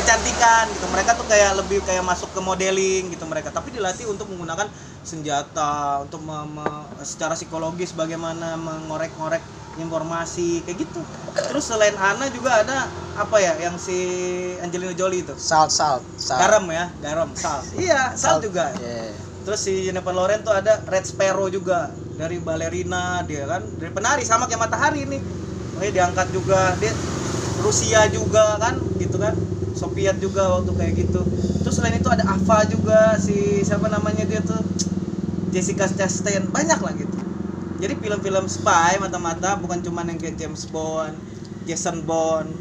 kecantikan 0.00 0.64
gitu. 0.72 0.86
Mereka 0.88 1.10
tuh 1.14 1.26
kayak 1.28 1.52
lebih 1.60 1.78
kayak 1.84 2.02
masuk 2.02 2.32
ke 2.32 2.40
modeling 2.40 3.12
gitu 3.12 3.24
mereka. 3.28 3.52
Tapi 3.52 3.70
dilatih 3.70 4.08
untuk 4.08 4.26
menggunakan 4.32 4.66
senjata 5.00 6.00
untuk 6.04 6.20
me- 6.20 6.60
me- 6.60 6.86
secara 7.04 7.36
psikologis 7.36 7.92
bagaimana 7.92 8.56
mengorek-ngorek 8.56 9.40
informasi 9.78 10.60
kayak 10.64 10.84
gitu. 10.84 11.00
Terus 11.48 11.64
selain 11.68 11.94
Ana 11.96 12.28
juga 12.28 12.60
ada 12.60 12.88
apa 13.16 13.36
ya 13.38 13.56
yang 13.60 13.76
si 13.76 13.96
Angelina 14.60 14.92
Jolie 14.92 15.22
itu? 15.22 15.32
Salt 15.36 15.70
salt 15.70 16.02
salt 16.16 16.40
garam 16.40 16.64
ya 16.68 16.90
garam. 17.00 17.28
Sal. 17.32 17.60
Iya 17.76 18.12
sal 18.16 18.40
juga. 18.40 18.72
Iya. 18.76 19.12
terus 19.40 19.64
si 19.64 19.88
Jennifer 19.88 20.12
Lawrence 20.12 20.44
tuh 20.44 20.52
ada 20.52 20.84
Red 20.84 21.08
Sparrow 21.08 21.48
juga 21.48 21.88
dari 22.12 22.36
balerina 22.36 23.24
dia 23.24 23.48
kan 23.48 23.64
dari 23.80 23.88
penari 23.88 24.20
sama 24.20 24.44
kayak 24.44 24.68
matahari 24.68 25.08
nih 25.08 25.16
makanya 25.74 25.92
diangkat 25.96 26.28
juga 26.28 26.76
dia 26.76 26.92
Rusia 27.64 28.04
juga 28.12 28.60
kan 28.60 28.76
gitu 29.00 29.16
kan 29.16 29.32
Soviet 29.80 30.16
juga 30.20 30.44
waktu 30.52 30.76
kayak 30.76 30.92
gitu. 31.00 31.20
Terus 31.64 31.74
selain 31.74 31.96
itu 31.96 32.08
ada 32.12 32.28
Ava 32.28 32.68
juga 32.68 33.16
si 33.16 33.64
siapa 33.64 33.88
namanya 33.88 34.28
dia 34.28 34.44
tuh? 34.44 34.60
Jessica 35.50 35.88
Chastain. 35.88 36.44
Banyak 36.46 36.78
lah 36.78 36.92
gitu. 36.92 37.16
Jadi 37.80 37.96
film-film 37.96 38.44
spy 38.44 39.00
mata-mata 39.00 39.56
bukan 39.56 39.80
cuma 39.80 40.04
yang 40.04 40.20
kayak 40.20 40.36
James 40.36 40.68
Bond 40.68 41.16
Jason 41.64 42.04
Bond. 42.04 42.52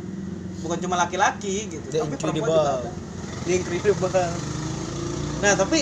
Bukan 0.60 0.79
cuma 0.79 0.95
laki-laki 0.95 1.67
gitu 1.67 1.88
The 1.88 1.99
tapi 1.99 2.15
perempuan 2.15 2.47
Incredible. 2.47 2.55
juga 2.55 2.71
ada. 2.79 2.91
The 3.43 3.53
Incredible. 3.53 4.12
Nah 5.39 5.53
tapi 5.55 5.79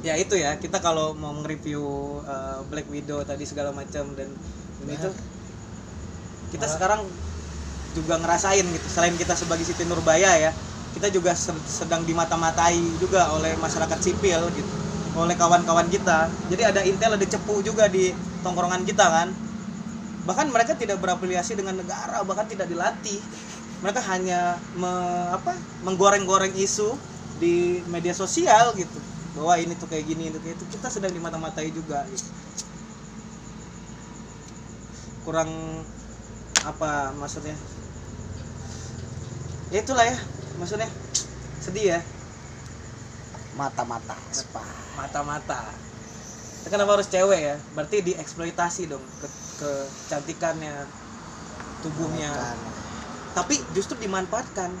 ya 0.00 0.14
itu 0.14 0.38
ya 0.38 0.54
kita 0.56 0.78
kalau 0.78 1.12
mau 1.12 1.34
nge-review 1.40 1.82
uh, 2.22 2.62
Black 2.70 2.86
Widow 2.86 3.26
tadi 3.26 3.42
segala 3.42 3.74
macam 3.74 4.14
dan 4.14 4.28
dan 4.78 4.86
itu 4.86 5.08
kita 6.52 6.62
Malah- 6.62 6.72
sekarang 6.72 7.00
juga 7.96 8.14
ngerasain 8.22 8.64
gitu. 8.76 8.86
Selain 8.92 9.14
kita 9.16 9.34
sebagai 9.40 9.64
Siti 9.68 9.84
Nurbaya 9.88 10.32
ya 10.38 10.50
kita 10.96 11.12
juga 11.12 11.32
se- 11.36 11.64
sedang 11.68 12.02
dimata-matai 12.08 12.76
juga 13.02 13.28
oleh 13.36 13.52
masyarakat 13.60 13.98
sipil 14.00 14.40
gitu. 14.56 14.72
Oleh 15.16 15.36
kawan-kawan 15.36 15.88
kita. 15.92 16.28
Jadi 16.52 16.62
ada 16.64 16.80
intel 16.84 17.16
ada 17.16 17.26
cepu 17.26 17.60
juga 17.64 17.88
di 17.88 18.12
tongkrongan 18.44 18.82
kita 18.88 19.06
kan. 19.16 19.28
Bahkan 20.28 20.46
mereka 20.50 20.74
tidak 20.74 20.98
berafiliasi 20.98 21.54
dengan 21.54 21.78
negara 21.80 22.18
bahkan 22.26 22.46
tidak 22.50 22.66
dilatih. 22.72 23.20
Mereka 23.84 24.00
hanya 24.10 24.56
me- 24.74 25.28
apa 25.36 25.52
menggoreng-goreng 25.86 26.52
isu 26.56 26.96
di 27.42 27.84
media 27.92 28.12
sosial 28.16 28.72
gitu. 28.74 28.98
Bahwa 29.36 29.54
ini 29.60 29.76
tuh 29.76 29.86
kayak 29.90 30.04
gini 30.08 30.32
itu 30.32 30.38
kayak 30.42 30.56
itu 30.58 30.64
kita 30.72 30.88
sedang 30.88 31.12
dimata-matai 31.12 31.68
juga 31.70 32.02
gitu. 32.08 32.26
kurang 35.24 35.50
apa 36.66 37.14
maksudnya 37.14 37.54
ya 39.74 39.82
itulah 39.82 40.06
ya 40.06 40.16
maksudnya 40.56 40.88
sedih 41.62 41.98
ya. 41.98 42.00
Mata-mata 43.56 44.14
mata-mata. 44.96 45.60
Ya, 46.64 46.68
kenapa 46.68 46.98
harus 46.98 47.08
cewek 47.08 47.40
ya? 47.40 47.56
Berarti 47.74 48.02
dieksploitasi 48.04 48.90
dong 48.90 49.02
ke 49.22 49.28
kecantikannya 49.60 50.74
tubuhnya. 51.84 52.30
Kan. 52.32 52.58
tapi 53.36 53.60
justru 53.76 54.00
dimanfaatkan. 54.00 54.72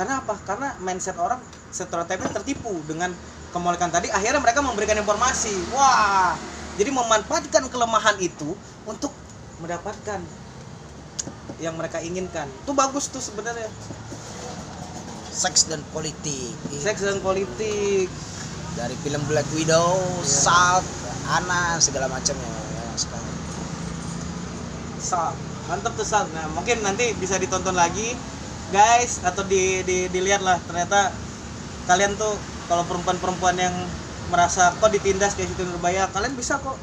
Karena 0.00 0.24
apa? 0.24 0.34
Karena 0.46 0.72
mindset 0.80 1.18
orang 1.20 1.42
stereotipnya 1.68 2.32
tertipu 2.32 2.72
dengan 2.88 3.12
kemolekan 3.52 3.92
tadi. 3.92 4.08
Akhirnya 4.08 4.40
mereka 4.40 4.64
memberikan 4.64 4.96
informasi. 4.96 5.52
Wah 5.74 6.32
jadi 6.78 6.94
memanfaatkan 6.94 7.66
kelemahan 7.68 8.16
itu 8.22 8.54
untuk 8.86 9.10
mendapatkan 9.58 10.22
yang 11.58 11.74
mereka 11.74 11.98
inginkan. 11.98 12.46
Itu 12.62 12.72
bagus 12.72 13.10
tuh 13.10 13.18
sebenarnya 13.18 13.66
seks 15.38 15.70
dan 15.70 15.80
politik 15.88 16.50
seks 16.74 17.00
dan 17.00 17.22
politik 17.22 18.10
dari 18.74 18.94
film 19.02 19.18
Black 19.26 19.46
Widow, 19.50 19.98
Iya. 20.18 20.22
Salt, 20.22 20.86
Ana 21.26 21.82
segala 21.82 22.06
macamnya 22.06 22.46
ya, 22.46 22.86
sekarang. 22.94 23.34
Sal, 24.98 25.34
mantep 25.66 25.98
tuh 25.98 26.06
Sal. 26.06 26.30
Nah, 26.30 26.46
mungkin 26.54 26.78
nanti 26.86 27.10
bisa 27.18 27.42
ditonton 27.42 27.74
lagi, 27.74 28.14
guys, 28.70 29.18
atau 29.22 29.42
di, 29.42 29.82
di 29.82 30.06
dilihat 30.06 30.46
lah. 30.46 30.62
Ternyata 30.62 31.10
kalian 31.86 32.14
tuh 32.14 32.38
kalau 32.70 32.86
perempuan-perempuan 32.86 33.58
yang 33.58 33.74
merasa 34.30 34.70
kok 34.78 34.94
ditindas 34.94 35.34
kayak 35.34 35.50
Siti 35.50 35.66
Nurbaya, 35.66 36.06
kalian 36.14 36.38
bisa 36.38 36.62
kok. 36.62 36.78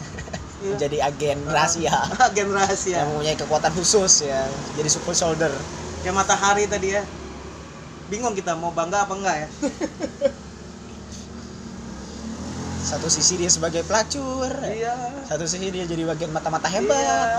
Menjadi 0.66 0.98
agen 1.00 1.46
rahasia 1.46 1.94
Agen 2.26 2.50
rahasia. 2.50 3.00
yang 3.00 3.08
mempunyai 3.08 3.38
kekuatan 3.38 3.70
khusus 3.70 4.26
ya, 4.26 4.50
jadi 4.74 4.90
super 4.90 5.14
soldier. 5.14 5.52
Kayak 6.02 6.26
matahari 6.26 6.66
tadi 6.66 6.98
ya. 6.98 7.06
Bingung 8.10 8.34
kita 8.34 8.58
mau 8.58 8.74
bangga 8.74 9.06
apa 9.06 9.14
enggak 9.14 9.36
ya? 9.38 9.48
Satu 12.80 13.06
sisi 13.06 13.38
dia 13.38 13.46
sebagai 13.46 13.86
pelacur, 13.86 14.50
Iya. 14.66 15.22
satu 15.30 15.46
sisi 15.46 15.70
dia 15.70 15.86
jadi 15.86 16.02
bagian 16.02 16.34
mata-mata 16.34 16.66
hebat. 16.66 17.38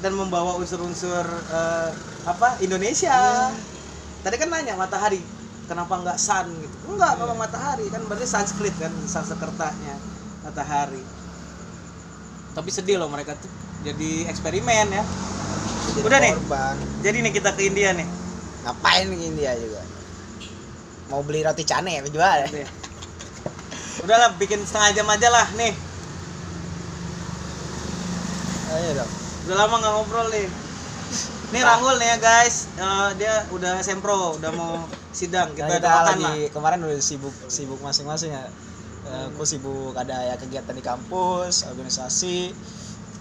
Dan 0.00 0.16
membawa 0.16 0.56
unsur-unsur 0.56 1.28
eh, 1.28 1.90
apa 2.24 2.56
Indonesia. 2.64 3.12
Iya. 3.12 3.52
Tadi 4.24 4.36
kan 4.40 4.48
nanya 4.48 4.80
matahari, 4.80 5.20
kenapa 5.68 5.92
nggak 6.00 6.16
sun 6.16 6.48
gitu? 6.56 6.96
Enggak, 6.96 7.12
Iya. 7.14 7.20
memang 7.20 7.36
matahari 7.36 7.84
kan 7.92 8.00
berarti 8.08 8.24
Sanskrit 8.24 8.72
kan 8.80 8.92
Sanskertanya 9.04 10.00
matahari. 10.40 11.04
Tapi 12.56 12.68
sedih 12.72 12.96
loh 12.96 13.12
mereka 13.12 13.36
tuh 13.36 13.50
jadi 13.84 14.24
eksperimen 14.32 14.88
ya. 14.88 15.04
Jadi 16.00 16.06
Udah 16.08 16.18
nih. 16.18 16.32
korban. 16.32 16.76
Jadi 17.04 17.16
nih 17.20 17.32
kita 17.36 17.50
ke 17.52 17.68
India 17.68 17.92
nih. 17.92 18.08
Ngapain 18.60 19.08
ke 19.08 19.16
India 19.18 19.52
juga? 19.56 19.80
Mau 21.08 21.24
beli 21.24 21.42
roti 21.42 21.64
cane 21.64 21.98
ya 21.98 22.02
jual? 22.04 22.38
Nih. 22.52 22.68
Udahlah 24.00 24.32
bikin 24.36 24.62
setengah 24.62 24.90
jam 24.94 25.06
aja 25.08 25.28
lah 25.28 25.46
nih. 25.56 25.74
Ayo 28.70 28.90
dong. 28.94 29.10
Udah 29.48 29.56
lama 29.58 29.74
nggak 29.80 29.92
ngobrol 29.92 30.28
nih. 30.30 30.46
Nih 31.50 31.62
Rahul 31.66 31.98
nih 31.98 32.14
ya 32.14 32.18
guys, 32.22 32.70
Eh, 32.78 33.10
dia 33.18 33.42
udah 33.50 33.82
sempro, 33.82 34.38
udah 34.38 34.54
mau 34.54 34.86
sidang. 35.10 35.50
Kita, 35.50 35.66
Kita 35.66 35.82
kita 35.82 36.06
lagi 36.14 36.22
lah. 36.22 36.34
kemarin 36.54 36.78
udah 36.86 37.02
sibuk 37.02 37.34
sibuk 37.50 37.82
masing-masing 37.82 38.30
ya. 38.30 38.46
Eh, 39.10 39.24
Aku 39.34 39.42
sibuk 39.42 39.90
ada 39.98 40.14
ya 40.22 40.38
kegiatan 40.38 40.70
di 40.70 40.84
kampus, 40.84 41.66
organisasi. 41.66 42.54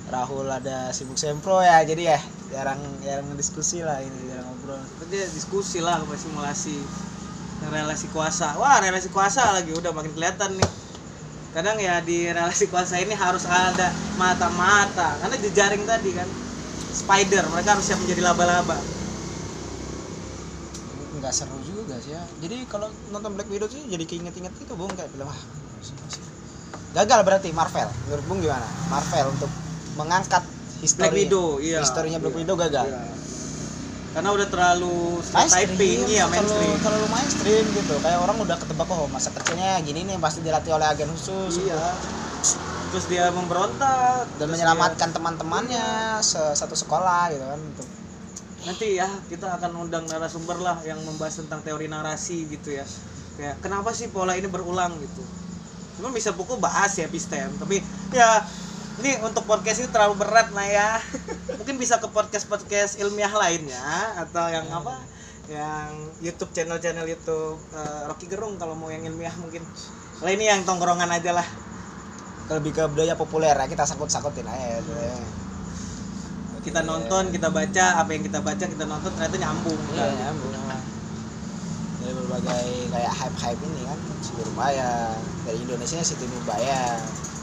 Rahul 0.10 0.50
ada 0.50 0.90
sibuk 0.90 1.22
sempro 1.22 1.62
ya, 1.62 1.86
jadi 1.86 2.18
ya 2.18 2.20
jarang 2.50 2.82
jarang 3.06 3.30
diskusi 3.38 3.86
lah 3.86 4.02
ini, 4.02 4.34
jarang 4.34 4.50
ngobrol. 4.50 4.82
Dia 5.14 5.30
diskusi 5.30 5.78
lah 5.86 6.02
sama 6.02 6.18
simulasi 6.18 6.82
relasi 7.70 8.10
kuasa. 8.10 8.58
Wah 8.58 8.82
relasi 8.82 9.14
kuasa 9.14 9.54
lagi 9.54 9.70
udah 9.70 9.94
makin 9.94 10.10
kelihatan 10.18 10.58
nih. 10.58 10.70
Kadang 11.54 11.78
ya 11.78 12.02
di 12.02 12.26
relasi 12.26 12.66
kuasa 12.74 12.98
ini 12.98 13.14
harus 13.14 13.46
ada 13.46 13.94
mata-mata 14.18 15.14
karena 15.22 15.38
jejaring 15.38 15.86
tadi 15.86 16.10
kan 16.18 16.30
spider 16.90 17.46
mereka 17.54 17.78
harus 17.78 17.86
siap 17.86 18.02
menjadi 18.02 18.34
laba-laba. 18.34 18.82
Nggak 21.22 21.34
seru 21.38 21.58
juga 21.62 22.02
sih 22.02 22.18
ya. 22.18 22.24
Jadi 22.42 22.66
kalau 22.66 22.90
nonton 23.14 23.38
Black 23.38 23.50
Widow 23.54 23.70
sih 23.70 23.86
jadi 23.86 24.10
keinget-inget 24.10 24.58
itu 24.58 24.74
bung 24.74 24.90
kayak 24.98 25.14
film 25.14 25.30
ah. 25.30 25.42
Gagal 26.98 27.22
berarti 27.22 27.54
Marvel. 27.54 27.86
Menurut 28.10 28.26
Bung 28.26 28.40
gimana? 28.42 28.66
Marvel 28.90 29.30
untuk 29.30 29.52
mengangkat 30.00 30.44
histori 30.80 31.04
Black 31.04 31.18
Widow, 31.20 31.48
iya. 31.60 31.80
historinya 31.80 32.18
Black 32.18 32.34
Iya. 32.34 32.42
Widow 32.42 32.56
gagal. 32.58 32.88
Iya. 32.88 33.02
Karena 34.10 34.30
udah 34.32 34.48
terlalu 34.48 35.22
mainstream 35.22 35.70
typing, 35.70 36.00
iya 36.08 36.24
mainstream. 36.26 36.66
Terlalu, 36.74 36.82
terlalu 36.82 37.08
mainstream 37.10 37.66
gitu 37.70 37.96
kayak 38.00 38.20
orang 38.20 38.38
udah 38.38 38.58
ketebak 38.58 38.88
oh 38.90 39.06
masa 39.08 39.30
kecilnya 39.30 39.78
gini 39.80 40.02
nih 40.04 40.18
pasti 40.18 40.40
dilatih 40.40 40.72
oleh 40.74 40.88
agen 40.88 41.10
khusus 41.10 41.62
Iya. 41.62 41.78
Terus 42.90 43.06
dia 43.06 43.30
memberontak 43.30 44.26
dan 44.42 44.48
menyelamatkan 44.50 45.14
teman-temannya 45.14 45.86
se- 46.22 46.56
satu 46.58 46.74
sekolah 46.74 47.30
gitu 47.30 47.46
kan 47.46 47.60
untuk 47.62 47.86
dia- 47.86 47.98
nanti 48.66 48.88
ya 48.98 49.08
kita 49.30 49.46
akan 49.54 49.72
undang 49.80 50.04
narasumber 50.04 50.58
lah 50.58 50.82
yang 50.82 50.98
membahas 51.00 51.38
tentang 51.38 51.62
teori 51.62 51.86
narasi 51.86 52.50
gitu 52.50 52.74
ya. 52.74 52.86
Kayak 53.38 53.62
kenapa 53.62 53.94
sih 53.94 54.10
pola 54.10 54.34
ini 54.34 54.50
berulang 54.50 54.98
gitu. 54.98 55.22
Cuma 55.96 56.10
bisa 56.10 56.34
buku 56.34 56.58
bahas 56.58 56.92
ya 56.92 57.06
epistem, 57.06 57.54
tapi 57.56 57.78
ya 58.10 58.42
ini 59.00 59.16
untuk 59.24 59.48
podcast 59.48 59.80
ini 59.80 59.90
terlalu 59.90 60.20
berat 60.20 60.52
nah 60.52 60.68
ya. 60.68 61.00
Mungkin 61.60 61.80
bisa 61.80 61.98
ke 61.98 62.08
podcast-podcast 62.12 63.00
ilmiah 63.00 63.32
lainnya 63.32 63.80
atau 64.20 64.52
yang 64.52 64.68
apa? 64.70 65.00
Yang 65.50 65.90
YouTube 66.22 66.52
channel-channel 66.54 67.08
YouTube 67.08 67.58
eh, 67.74 68.02
Rocky 68.06 68.28
Gerung 68.28 68.60
kalau 68.60 68.76
mau 68.76 68.92
yang 68.92 69.02
ilmiah 69.02 69.34
mungkin. 69.40 69.64
Kalau 70.20 70.30
ini 70.30 70.46
yang 70.46 70.62
tongkrongan 70.64 71.10
aja 71.10 71.34
lah. 71.34 71.48
lebih 72.50 72.74
ke 72.74 72.82
budaya 72.90 73.14
populer 73.14 73.54
ya 73.54 73.70
kita 73.70 73.86
sakut-sakutin 73.86 74.42
aja 74.42 74.82
gitu 74.82 74.90
ya. 74.90 75.14
kita 76.66 76.82
nonton 76.82 77.30
kita 77.30 77.54
baca 77.54 78.02
apa 78.02 78.10
yang 78.10 78.26
kita 78.26 78.42
baca 78.42 78.66
kita 78.66 78.90
nonton 78.90 79.14
ternyata 79.14 79.38
nyambung 79.38 79.78
Iya, 79.94 80.02
kan? 80.02 80.14
nyambung 80.18 80.52
emang. 80.58 80.82
Dari 82.02 82.14
berbagai 82.18 82.66
kayak 82.90 83.14
hype-hype 83.22 83.62
ini 83.62 83.82
kan, 83.86 84.00
Siti 84.26 84.42
Nurbaya, 84.42 85.14
dari 85.46 85.58
Indonesia 85.62 86.02
Siti 86.02 86.26
Nurbaya, 86.26 86.98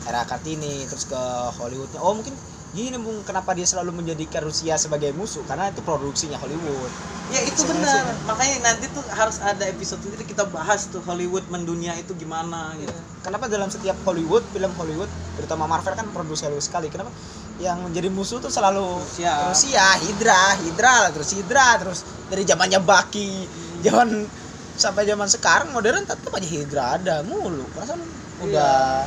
era 0.06 0.22
Kartini, 0.24 0.86
terus 0.86 1.04
ke 1.10 1.22
Hollywoodnya. 1.58 2.00
Oh 2.00 2.14
mungkin 2.14 2.32
gini 2.76 3.00
bung 3.00 3.24
kenapa 3.24 3.56
dia 3.56 3.64
selalu 3.64 4.04
menjadikan 4.04 4.44
Rusia 4.44 4.76
sebagai 4.76 5.10
musuh? 5.16 5.40
Karena 5.48 5.72
itu 5.72 5.80
produksinya 5.80 6.36
Hollywood. 6.36 6.92
Ya 7.32 7.42
itu 7.42 7.64
Masing-masing. 7.64 7.82
benar. 7.82 8.28
makanya 8.28 8.56
nanti 8.70 8.86
tuh 8.92 9.02
harus 9.10 9.42
ada 9.42 9.64
episode 9.66 9.98
sendiri 9.98 10.22
kita 10.22 10.46
bahas 10.46 10.86
tuh 10.86 11.02
Hollywood 11.02 11.42
mendunia 11.50 11.96
itu 11.98 12.14
gimana 12.14 12.76
gitu. 12.78 12.92
Kenapa 13.24 13.50
dalam 13.50 13.66
setiap 13.66 13.96
Hollywood 14.06 14.46
film 14.54 14.70
Hollywood 14.78 15.10
terutama 15.34 15.66
Marvel 15.66 15.96
kan 15.96 16.06
produksi 16.14 16.46
Hollywood 16.46 16.62
sekali. 16.62 16.86
Kenapa? 16.86 17.10
Yang 17.58 17.78
menjadi 17.82 18.08
musuh 18.12 18.38
tuh 18.38 18.52
selalu 18.52 19.02
Rusia. 19.02 19.32
Rusia 19.50 19.86
Hydra 20.06 20.42
Hydra 20.60 20.92
lah 21.08 21.10
terus 21.10 21.32
Hydra 21.34 21.68
terus 21.80 21.98
dari 22.28 22.44
zamannya 22.44 22.78
Bucky 22.84 23.48
zaman 23.80 24.08
sampai 24.76 25.08
zaman 25.08 25.26
sekarang 25.26 25.72
modern 25.72 26.04
tetap 26.04 26.30
aja 26.30 26.46
Hydra 26.46 26.84
ada 27.00 27.14
mulu. 27.24 27.64
Perasaan 27.72 27.98
udah 28.44 29.02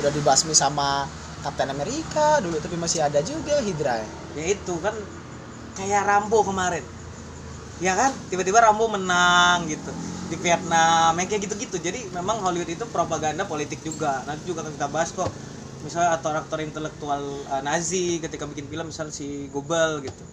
udah 0.00 0.12
dibasmi 0.12 0.56
sama 0.56 1.04
Captain 1.40 1.72
America 1.72 2.40
dulu 2.44 2.56
tapi 2.60 2.76
masih 2.76 3.04
ada 3.04 3.20
juga 3.24 3.60
Hydra. 3.60 4.00
Ya. 4.00 4.08
ya 4.36 4.44
itu 4.56 4.74
kan 4.80 4.96
kayak 5.76 6.02
Rambo 6.08 6.44
kemarin. 6.44 6.84
Ya 7.80 7.96
kan? 7.96 8.12
Tiba-tiba 8.28 8.60
Rambo 8.60 8.88
menang 8.92 9.64
gitu 9.68 9.88
di 10.30 10.36
Vietnam 10.36 11.16
yang 11.16 11.28
kayak 11.28 11.42
gitu-gitu. 11.48 11.76
Jadi 11.80 12.12
memang 12.12 12.44
Hollywood 12.44 12.68
itu 12.68 12.84
propaganda 12.92 13.48
politik 13.48 13.80
juga. 13.80 14.20
Nanti 14.28 14.44
juga 14.48 14.64
kita 14.68 14.88
bahas 14.92 15.10
kok. 15.12 15.28
Misalnya 15.80 16.12
aktor-aktor 16.20 16.60
intelektual 16.60 17.24
uh, 17.48 17.64
Nazi 17.64 18.20
ketika 18.20 18.44
bikin 18.44 18.68
film 18.68 18.92
misalnya 18.92 19.16
si 19.16 19.48
Goebbels 19.48 20.04
gitu. 20.04 20.24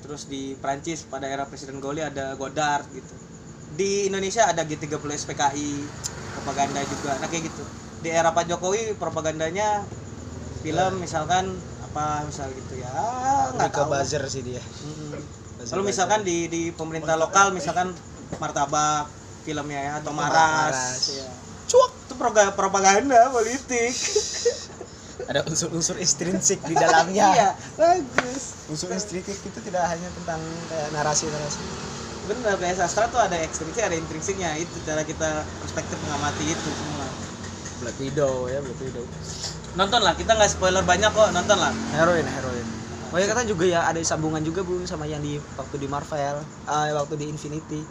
Terus 0.00 0.28
di 0.28 0.56
Prancis 0.56 1.04
pada 1.04 1.28
era 1.28 1.44
Presiden 1.44 1.76
Gaulle 1.76 2.08
ada 2.08 2.32
Godard 2.40 2.88
gitu. 2.88 3.12
Di 3.76 4.08
Indonesia 4.08 4.48
ada 4.48 4.64
G30 4.64 4.96
SPKI 4.96 5.70
propaganda 6.40 6.80
juga. 6.88 7.20
Nah 7.20 7.28
kayak 7.28 7.52
gitu 7.52 7.83
di 8.04 8.12
era 8.12 8.30
Pak 8.30 8.44
Jokowi 8.44 8.92
propagandanya 9.00 9.80
film 10.60 11.00
misalkan 11.00 11.48
apa 11.82 12.28
misal 12.28 12.52
gitu 12.52 12.76
ya. 12.76 12.92
Nggak 13.56 13.70
tahu. 13.72 13.88
buzzer 13.88 14.20
sih 14.28 14.44
dia. 14.44 14.60
Buzzer- 14.60 15.72
Lalu 15.72 15.82
misalkan 15.88 16.20
di 16.20 16.52
di 16.52 16.62
pemerintah 16.68 17.16
lokal 17.16 17.56
misalkan 17.56 17.96
martabak 18.36 19.08
filmnya 19.44 19.80
ya 19.80 19.92
atau 20.00 20.12
maras, 20.12 20.72
Maras. 20.72 21.00
ya. 21.16 21.28
cuak. 21.64 21.90
Itu 22.04 22.14
propaganda 22.52 23.32
politik. 23.32 23.92
Ada 25.30 25.40
unsur-unsur 25.48 25.96
intrinsik 25.96 26.60
di 26.68 26.76
dalamnya. 26.76 27.32
Iya 27.32 27.48
bagus. 27.80 28.68
Unsur 28.68 28.92
intrinsik 28.92 29.40
itu 29.40 29.60
tidak 29.64 29.88
hanya 29.88 30.08
tentang 30.12 30.40
kayak 30.68 30.88
narasi-narasi. 30.92 31.60
Benar 32.24 32.56
kayak 32.56 32.76
sastra 32.76 33.08
tuh 33.08 33.20
ada 33.20 33.36
ekstrinsik 33.40 33.80
ada 33.80 33.96
intrinsiknya. 33.96 34.56
Itu 34.60 34.76
cara 34.84 35.00
kita 35.00 35.44
perspektif 35.60 35.96
mengamati 36.02 36.44
itu 36.44 36.68
semua 36.68 37.03
Black 37.84 38.00
Widow 38.00 38.48
ya 38.48 38.58
Black 38.64 38.80
Widow. 38.80 39.04
Nonton 39.76 40.00
lah 40.00 40.16
kita 40.16 40.32
nggak 40.32 40.48
spoiler 40.48 40.80
banyak 40.80 41.12
kok 41.12 41.28
nonton 41.36 41.60
lah 41.60 41.72
heroin 41.92 42.24
heroin. 42.24 42.66
Oh 43.12 43.18
ya 43.20 43.30
kata 43.30 43.46
juga 43.46 43.64
ya 43.68 43.84
ada 43.86 44.00
sambungan 44.02 44.40
juga 44.42 44.64
bu 44.64 44.82
sama 44.88 45.04
yang 45.06 45.20
di 45.20 45.36
waktu 45.54 45.76
di 45.78 45.86
Marvel 45.86 46.40
ah 46.66 46.88
waktu 46.96 47.14
di 47.20 47.26
Infinity. 47.28 47.84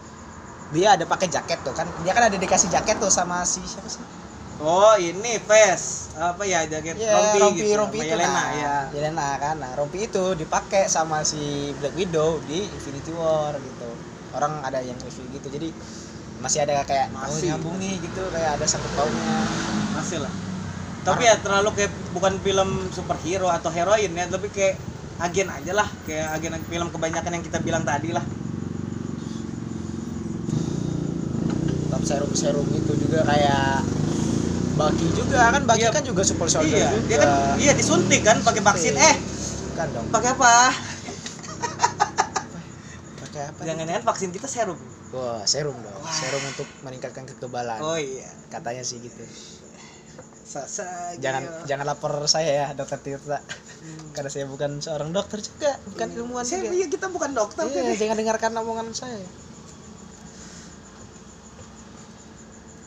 Dia 0.73 0.97
ada 0.97 1.05
pakai 1.05 1.29
jaket 1.29 1.61
tuh 1.61 1.71
kan? 1.77 1.85
Dia 2.01 2.17
kan 2.17 2.27
ada 2.27 2.35
dikasih 2.35 2.73
jaket 2.73 2.97
tuh 2.97 3.13
sama 3.13 3.45
si 3.45 3.61
siapa 3.61 3.85
sih? 3.85 4.01
Oh 4.57 4.97
ini 4.97 5.37
Ves 5.45 6.13
apa 6.17 6.45
ya 6.45 6.65
jaket 6.65 6.97
ya 6.97 7.13
rompi, 7.13 7.39
rompi 7.41 7.61
gitu 7.61 7.77
rompi 7.77 7.97
sama 7.99 8.05
itu 8.05 8.13
Yelena 8.15 8.33
nah, 8.33 8.49
ya 8.53 8.75
Yelena 8.95 9.27
kan? 9.37 9.55
Nah 9.61 9.71
rompi 9.77 10.09
itu 10.09 10.23
dipakai 10.33 10.89
sama 10.89 11.21
si 11.21 11.71
Black 11.77 11.93
Widow 11.93 12.41
di 12.49 12.65
Infinity 12.65 13.11
War 13.13 13.53
gitu. 13.53 13.89
Orang 14.33 14.65
ada 14.65 14.81
yang 14.81 14.97
review 14.97 15.29
gitu. 15.29 15.47
Jadi 15.53 15.69
masih 16.43 16.59
ada 16.67 16.83
kayak 16.83 17.07
oh, 17.15 17.23
Masih. 17.23 17.55
nyambung 17.55 17.79
nih 17.79 18.03
gitu 18.03 18.19
kayak 18.27 18.59
ada 18.59 18.65
sangkut 18.67 18.91
pautnya 18.99 19.31
masih 19.95 20.19
lah. 20.19 20.33
Tapi 21.07 21.23
ya 21.23 21.35
terlalu 21.39 21.71
kayak 21.75 21.91
bukan 22.11 22.35
film 22.43 22.69
superhero 22.91 23.47
atau 23.47 23.71
heroin 23.71 24.11
ya 24.11 24.27
tapi 24.27 24.51
kayak 24.51 24.75
agen 25.23 25.47
aja 25.47 25.71
lah 25.71 25.87
kayak 26.03 26.35
agen 26.35 26.59
film 26.67 26.87
kebanyakan 26.91 27.39
yang 27.39 27.43
kita 27.47 27.63
bilang 27.63 27.87
tadi 27.87 28.11
lah. 28.11 28.23
Tetap 31.87 32.03
serum 32.03 32.31
serum 32.35 32.67
itu 32.75 32.91
juga 32.99 33.23
kayak 33.23 33.87
Baki 34.73 35.07
juga 35.15 35.47
kan 35.47 35.63
Baki 35.63 35.85
Iya. 35.85 35.95
kan 35.95 36.03
juga 36.03 36.21
super 36.25 36.49
soldier 36.49 36.75
iya 36.75 36.89
juga. 36.91 37.07
dia 37.07 37.17
kan 37.23 37.29
iya 37.55 37.71
disuntik 37.71 38.19
kan 38.19 38.43
pakai 38.43 38.59
vaksin. 38.59 38.93
Eh 38.99 39.15
kan 39.79 39.87
dong. 39.95 40.11
pakai 40.11 40.35
apa? 40.35 40.53
Pakai 43.23 43.41
apa? 43.47 43.59
Jangan-jangan 43.63 44.03
vaksin 44.03 44.29
kita 44.35 44.47
serum 44.51 44.75
wah 45.13 45.45
serum 45.45 45.77
dong. 45.77 46.01
Wah. 46.01 46.09
serum 46.11 46.43
untuk 46.43 46.67
meningkatkan 46.81 47.23
kekebalan. 47.29 47.79
Oh 47.79 47.95
iya. 47.95 48.27
Katanya 48.49 48.81
sih 48.81 48.97
gitu. 48.99 49.21
Sasa 50.43 51.15
jangan 51.17 51.65
jangan 51.65 51.85
lapor 51.87 52.13
saya 52.27 52.51
ya 52.51 52.67
dokter 52.73 52.99
Tirta. 52.99 53.39
Hmm. 53.83 54.15
karena 54.15 54.31
saya 54.31 54.47
bukan 54.47 54.79
seorang 54.79 55.11
dokter 55.11 55.43
juga 55.43 55.75
bukan 55.91 56.07
ilmuwan 56.15 56.47
Saya, 56.47 56.63
juga. 56.63 56.71
iya 56.71 56.87
kita 56.87 57.11
bukan 57.11 57.35
dokter 57.35 57.67
Iya, 57.67 57.83
kan 57.83 57.99
jangan 57.99 58.15
dengarkan 58.15 58.51
omongan 58.63 58.87
saya. 58.95 59.19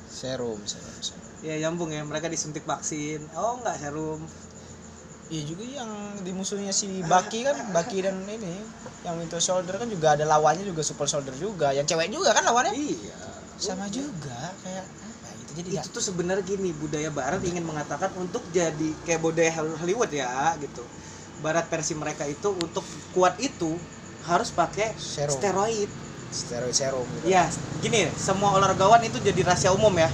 Serum 0.08 0.56
serum, 0.64 0.96
serum. 1.04 1.20
ya 1.44 1.54
nyambung 1.60 1.92
ya 1.92 2.00
mereka 2.00 2.32
disuntik 2.32 2.64
vaksin. 2.64 3.20
Oh 3.36 3.60
enggak 3.60 3.76
serum 3.76 4.24
Iya 5.26 5.42
juga 5.42 5.64
yang 5.66 5.90
di 6.22 6.30
musuhnya 6.30 6.70
si 6.70 7.02
Baki 7.02 7.42
kan, 7.42 7.58
Baki 7.74 7.98
dan 7.98 8.22
ini 8.30 8.62
yang 9.02 9.18
Winter 9.18 9.42
Soldier 9.42 9.74
kan 9.74 9.90
juga 9.90 10.14
ada 10.14 10.22
lawannya 10.22 10.62
juga 10.62 10.86
Super 10.86 11.10
Soldier 11.10 11.34
juga, 11.34 11.74
yang 11.74 11.82
cewek 11.82 12.14
juga 12.14 12.30
kan 12.30 12.46
lawannya? 12.46 12.78
Iya. 12.78 13.14
Sama 13.58 13.90
juga 13.90 14.54
kayak 14.62 14.86
apa 14.86 15.28
itu 15.34 15.50
jadi 15.58 15.68
itu 15.82 15.88
tuh 15.90 16.02
sebenarnya 16.04 16.46
gini 16.46 16.70
budaya 16.78 17.10
barat 17.10 17.42
ingin 17.42 17.66
mengatakan 17.66 18.14
untuk 18.14 18.44
jadi 18.54 18.90
kayak 19.02 19.18
budaya 19.18 19.50
Hollywood 19.82 20.14
ya 20.14 20.54
gitu. 20.62 20.86
Barat 21.42 21.66
versi 21.66 21.98
mereka 21.98 22.22
itu 22.30 22.54
untuk 22.54 22.86
kuat 23.10 23.34
itu 23.42 23.74
harus 24.30 24.54
pakai 24.54 24.94
Serum. 24.94 25.42
steroid. 25.42 25.90
Steroid 26.26 26.74
serum 26.74 27.06
gitu. 27.06 27.30
ya 27.32 27.48
gini 27.80 28.10
semua 28.18 28.54
olahragawan 28.54 29.02
itu 29.02 29.18
jadi 29.18 29.42
rahasia 29.42 29.74
umum 29.74 29.90
ya. 29.98 30.06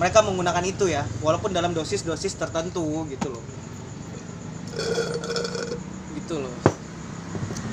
Mereka 0.00 0.24
menggunakan 0.24 0.64
itu 0.64 0.88
ya 0.88 1.04
walaupun 1.20 1.52
dalam 1.52 1.76
dosis-dosis 1.76 2.32
tertentu 2.40 3.04
gitu 3.12 3.28
loh 3.28 3.44
gitu 6.14 6.34
loh 6.40 6.54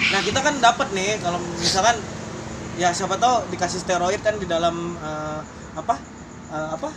nah 0.07 0.19
kita 0.19 0.39
kan 0.39 0.55
dapat 0.57 0.87
nih 0.91 1.17
kalau 1.17 1.39
misalkan 1.55 1.95
ya 2.73 2.91
siapa 2.91 3.15
tahu 3.15 3.47
dikasih 3.47 3.79
steroid 3.79 4.19
kan 4.19 4.35
di 4.35 4.45
dalam 4.45 4.97
eh, 4.97 5.39
apa 5.73 5.95
eh, 6.49 6.69
apa 6.73 6.89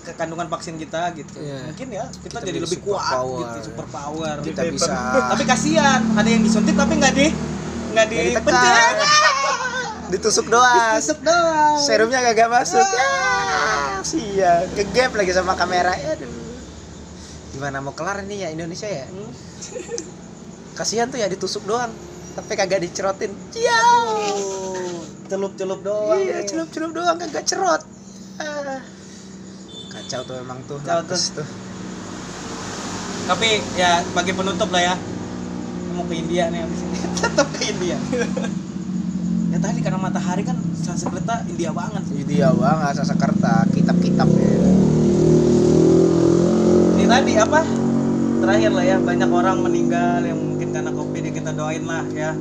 ke- 0.00 0.14
kandungan 0.14 0.48
vaksin 0.48 0.76
kita 0.76 1.12
gitu 1.12 1.32
Iya. 1.34 1.64
mungkin 1.66 1.88
ya 1.90 2.04
kita, 2.14 2.28
Kita 2.34 2.38
jadi 2.44 2.58
lebih 2.60 2.78
super 2.78 2.88
kuat 2.92 3.04
power. 3.10 3.38
gitu 3.42 3.58
super 3.66 3.86
power 3.88 4.34
Kita 4.40 4.60
bisa 4.66 4.92
tapi 5.28 5.42
kasihan 5.44 6.00
ada 6.12 6.28
yang 6.28 6.42
disuntik 6.42 6.74
tapi 6.74 6.92
nggak 6.94 7.14
di 7.14 7.26
nggak 7.92 8.06
dipencet 8.06 8.56
ditekan. 8.56 8.94
ditusuk 10.08 10.46
doang. 10.46 10.92
Ditusuk 10.92 11.18
doang 11.20 11.76
Serumnya 11.78 12.20
kagak 12.22 12.48
masuk. 12.50 12.84
Ya, 12.84 13.08
sia. 14.02 14.52
Kegap 14.72 15.12
lagi 15.12 15.32
sama 15.32 15.52
kamera. 15.52 15.92
Aduh. 15.92 16.28
Gimana 17.52 17.84
mau 17.84 17.92
kelar 17.92 18.24
ini 18.24 18.40
ya 18.40 18.48
Indonesia 18.48 18.88
ya? 18.88 19.04
Hmm. 19.04 19.30
Kasihan 20.78 21.12
tuh 21.12 21.20
ya 21.20 21.28
ditusuk 21.28 21.68
doang. 21.68 21.92
Tapi 22.32 22.52
kagak 22.56 22.80
dicerotin. 22.80 23.28
Ya. 23.52 23.76
Oh, 23.76 25.04
celup-celup 25.28 25.84
doang. 25.84 26.16
Iya, 26.16 26.40
nih. 26.40 26.48
celup-celup 26.48 26.96
doang 26.96 27.16
kagak 27.20 27.44
cerot. 27.44 27.84
Ah. 28.40 28.80
Kacau 29.92 30.24
tuh 30.24 30.40
emang 30.40 30.64
tuh. 30.64 30.80
Kacau 30.80 31.04
nakes 31.04 31.36
tuh. 31.36 31.48
Tapi 33.28 33.60
ya 33.76 34.00
bagi 34.16 34.32
penutup 34.32 34.72
lah 34.72 34.82
ya. 34.82 34.94
Mau 35.92 36.08
ke 36.08 36.16
India 36.16 36.48
nih 36.48 36.64
habis 36.64 36.80
ini. 36.80 36.98
Tetap 37.20 37.48
ke 37.52 37.62
India. 37.68 38.00
ya 39.52 39.58
tadi 39.60 39.84
karena 39.84 40.00
matahari 40.00 40.48
kan 40.48 40.56
Sanskerta 40.72 41.44
India 41.52 41.68
banget. 41.76 42.00
India 42.16 42.48
banget 42.56 43.04
Sasakerta, 43.04 43.68
kitab-kitab 43.76 44.24
ya. 44.32 45.01
Tadi 47.12 47.32
apa? 47.36 47.60
Terakhir 48.42 48.70
lah 48.74 48.84
ya 48.84 48.96
banyak 48.98 49.30
orang 49.30 49.58
meninggal 49.62 50.24
yang 50.24 50.38
mungkin 50.40 50.68
karena 50.72 50.90
covid 50.90 51.22
ya 51.22 51.32
kita 51.32 51.50
doain 51.52 51.84
lah 51.84 52.02
ya. 52.16 52.32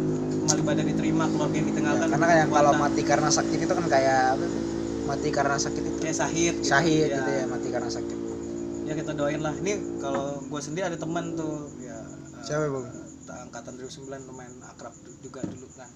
Amal 0.42 0.58
ibadah 0.58 0.82
diterima, 0.82 1.30
keluarga 1.30 1.56
yang 1.60 1.68
ditinggalkan. 1.70 2.08
Ya, 2.08 2.12
karena 2.18 2.26
kayak 2.26 2.48
kalau 2.50 2.72
mati 2.74 3.02
karena 3.06 3.30
sakit 3.30 3.60
itu 3.62 3.74
kan 3.74 3.86
kayak 3.86 4.20
apa 4.40 4.46
sih? 4.48 4.64
mati 5.02 5.28
karena 5.34 5.58
sakit 5.58 5.82
itu 5.82 5.98
kayak 5.98 6.14
sahid 6.16 6.56
gitu. 6.62 6.68
syahid 6.72 7.10
Ya. 7.10 7.18
gitu 7.20 7.32
ya 7.34 7.46
mati 7.50 7.68
karena 7.74 7.90
sakit 7.90 8.18
Ya 8.86 8.94
kita 8.96 9.12
doain 9.14 9.42
lah. 9.44 9.54
Ini 9.58 10.00
kalau 10.00 10.40
gue 10.40 10.62
sendiri 10.62 10.88
ada 10.88 10.98
teman 10.98 11.36
tuh 11.36 11.68
ya 11.82 11.98
Siapa, 12.42 12.66
Bang? 12.70 12.86
eh, 12.88 13.40
angkatan 13.50 13.74
2009 13.78 14.30
lumayan 14.30 14.56
akrab 14.66 14.94
juga 15.22 15.42
dulu 15.46 15.68
kan 15.76 15.90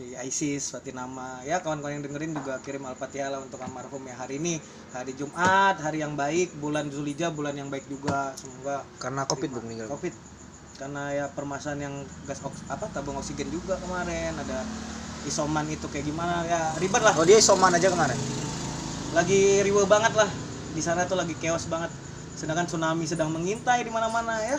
si 0.00 0.16
Isis 0.16 0.72
Fatinama 0.72 1.44
ya 1.44 1.60
kawan-kawan 1.60 2.00
yang 2.00 2.04
dengerin 2.08 2.32
juga 2.32 2.56
kirim 2.64 2.88
al-fatihah 2.88 3.36
lah 3.36 3.44
untuk 3.44 3.60
almarhum 3.60 4.00
ya 4.08 4.16
hari 4.16 4.40
ini 4.40 4.56
hari 4.96 5.12
Jumat 5.12 5.76
hari 5.76 6.00
yang 6.00 6.16
baik 6.16 6.56
bulan 6.56 6.88
Zulhijjah 6.88 7.28
bulan 7.28 7.52
yang 7.52 7.68
baik 7.68 7.84
juga. 7.84 8.32
Semoga 8.32 8.80
karena 8.96 9.28
covid 9.28 9.52
bang 9.52 9.64
meninggal. 9.68 9.86
Covid. 9.92 10.14
Karena 10.80 11.12
ya 11.12 11.28
permasalahan 11.28 11.92
yang 11.92 11.94
gas 12.24 12.40
oks- 12.40 12.64
apa 12.72 12.88
tabung 12.88 13.20
oksigen 13.20 13.52
juga 13.52 13.76
kemarin 13.76 14.32
ada 14.40 14.64
isoman 15.28 15.68
itu 15.68 15.84
kayak 15.92 16.08
gimana. 16.08 16.48
Ya 16.48 16.72
ribet 16.80 17.04
lah. 17.04 17.12
Oh 17.20 17.28
dia 17.28 17.36
isoman 17.36 17.76
aja 17.76 17.92
kemarin? 17.92 18.16
Lagi 19.12 19.60
riwe 19.60 19.84
banget 19.84 20.16
lah. 20.16 20.30
Di 20.72 20.80
sana 20.80 21.04
tuh 21.04 21.20
lagi 21.20 21.36
chaos 21.36 21.68
banget. 21.68 21.92
Sedangkan 22.40 22.64
tsunami 22.64 23.04
sedang 23.04 23.28
mengintai 23.28 23.84
di 23.84 23.92
mana-mana 23.92 24.40
ya 24.40 24.56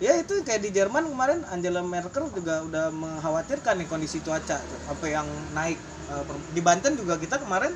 ya 0.00 0.16
itu 0.16 0.40
kayak 0.42 0.64
di 0.64 0.70
Jerman 0.72 1.12
kemarin 1.12 1.44
Angela 1.52 1.84
Merkel 1.84 2.32
juga 2.32 2.64
udah 2.64 2.88
mengkhawatirkan 2.88 3.84
nih 3.84 3.88
kondisi 3.88 4.18
cuaca 4.24 4.56
apa 4.88 5.06
yang 5.06 5.28
naik. 5.52 5.76
Eh, 6.10 6.24
di 6.56 6.60
Banten 6.64 6.96
juga 6.96 7.20
kita 7.20 7.36
kemarin 7.36 7.72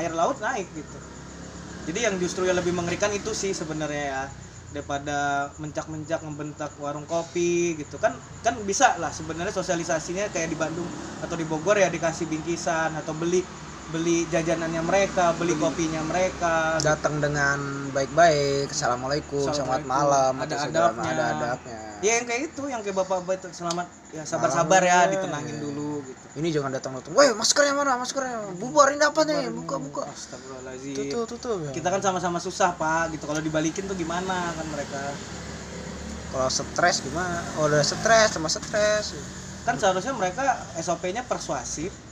air 0.00 0.12
laut 0.16 0.40
naik 0.40 0.66
gitu. 0.72 0.98
Jadi 1.86 1.98
yang 2.02 2.16
justru 2.18 2.48
yang 2.48 2.58
lebih 2.58 2.74
mengerikan 2.74 3.12
itu 3.14 3.30
sih 3.30 3.54
sebenarnya 3.54 4.04
ya 4.10 4.22
daripada 4.74 5.48
mencak-mencak 5.62 6.20
membentak 6.26 6.70
warung 6.82 7.06
kopi 7.06 7.78
gitu. 7.78 7.96
Kan 8.02 8.16
kan 8.42 8.56
bisa 8.66 8.96
lah 8.98 9.12
sebenarnya 9.14 9.54
sosialisasinya 9.54 10.26
kayak 10.34 10.50
di 10.50 10.58
Bandung 10.58 10.88
atau 11.22 11.36
di 11.38 11.46
Bogor 11.46 11.78
ya 11.78 11.92
dikasih 11.92 12.26
bingkisan 12.26 12.96
atau 12.98 13.14
beli 13.14 13.44
beli 13.94 14.26
jajanannya 14.26 14.82
mereka 14.82 15.30
beli 15.38 15.54
kopinya 15.54 16.02
mereka. 16.02 16.82
Datang 16.82 17.22
dengan 17.22 17.86
baik-baik 17.94 18.74
assalamualaikum 18.74 19.46
selamat 19.46 19.86
malam 19.86 20.42
Ada 20.42 20.66
adabnya. 20.66 21.10
ada 21.14 21.24
adabnya. 21.38 21.78
Ya 22.02 22.18
yang 22.20 22.26
kayak 22.26 22.42
itu 22.52 22.62
yang 22.66 22.80
kayak 22.82 22.96
bapak-bapak 22.98 23.40
itu 23.40 23.48
selamat 23.62 23.86
ya 24.10 24.22
sabar-sabar 24.26 24.82
ya 24.82 25.06
ditenangin 25.06 25.56
ya. 25.56 25.62
dulu 25.62 26.02
gitu. 26.02 26.24
Ini 26.36 26.48
jangan 26.50 26.70
datang 26.74 26.92
datang 26.98 27.14
woi 27.14 27.30
maskernya 27.38 27.72
mana 27.78 27.94
maskernya 27.96 28.58
bubarin 28.58 29.00
apa 29.00 29.20
nih 29.22 29.54
buka 29.54 29.76
buka 29.78 30.02
Astagfirullahaladzim. 30.10 30.94
Tutup 30.98 31.24
tutup 31.30 31.58
ya. 31.64 31.70
kita 31.70 31.88
kan 31.88 32.02
sama-sama 32.02 32.42
susah 32.42 32.74
pak 32.74 33.14
gitu. 33.14 33.24
Kalau 33.30 33.38
dibalikin 33.38 33.86
tuh 33.86 33.94
gimana 33.94 34.50
kan 34.50 34.66
mereka. 34.66 35.14
Kalau 36.34 36.50
stres 36.50 37.06
gimana? 37.06 37.38
Oh, 37.56 37.70
udah 37.70 37.80
stres 37.86 38.34
sama 38.34 38.50
stres. 38.50 39.14
Kan 39.62 39.78
seharusnya 39.78 40.12
mereka 40.12 40.58
SOP-nya 40.74 41.22
persuasif 41.22 42.05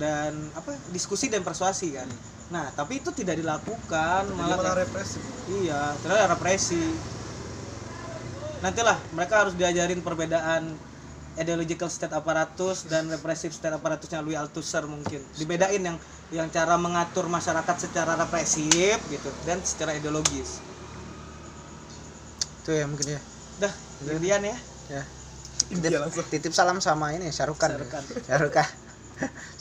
dan 0.00 0.32
apa 0.56 0.72
diskusi 0.92 1.28
dan 1.28 1.44
persuasi 1.44 1.92
kan. 1.92 2.08
Nah 2.52 2.72
tapi 2.72 3.00
itu 3.04 3.12
tidak 3.12 3.36
dilakukan 3.36 4.28
malah 4.32 4.56
kayak- 4.60 4.88
represi. 4.88 5.18
Iya 5.64 5.92
terus 6.00 6.16
represi. 6.32 6.84
Nantilah 8.62 8.96
mereka 9.12 9.42
harus 9.44 9.54
diajarin 9.58 10.00
perbedaan 10.00 10.72
ideological 11.32 11.88
state 11.88 12.12
apparatus 12.12 12.84
dan 12.88 13.08
repressive 13.08 13.52
state 13.52 13.72
apparatusnya 13.72 14.20
Louis 14.20 14.36
Althusser 14.36 14.84
mungkin. 14.84 15.20
Dibedain 15.36 15.80
yang 15.80 15.96
yang 16.32 16.48
cara 16.48 16.76
mengatur 16.80 17.28
masyarakat 17.28 17.76
secara 17.76 18.16
represif 18.16 18.96
gitu 19.12 19.28
dan 19.44 19.60
secara 19.60 19.92
ideologis. 19.96 20.60
Itu 22.64 22.70
ya 22.72 22.84
mungkin 22.88 23.16
ya. 23.16 23.20
Dah 23.60 23.72
kemudian 24.04 24.40
ya. 24.40 24.56
Ya. 24.92 25.04
Iya, 25.72 26.04
langsung. 26.04 26.26
titip 26.28 26.52
salam 26.52 26.84
sama 26.84 27.16
ini 27.16 27.32
Syarukan. 27.32 27.80
Syarukan 28.28 28.66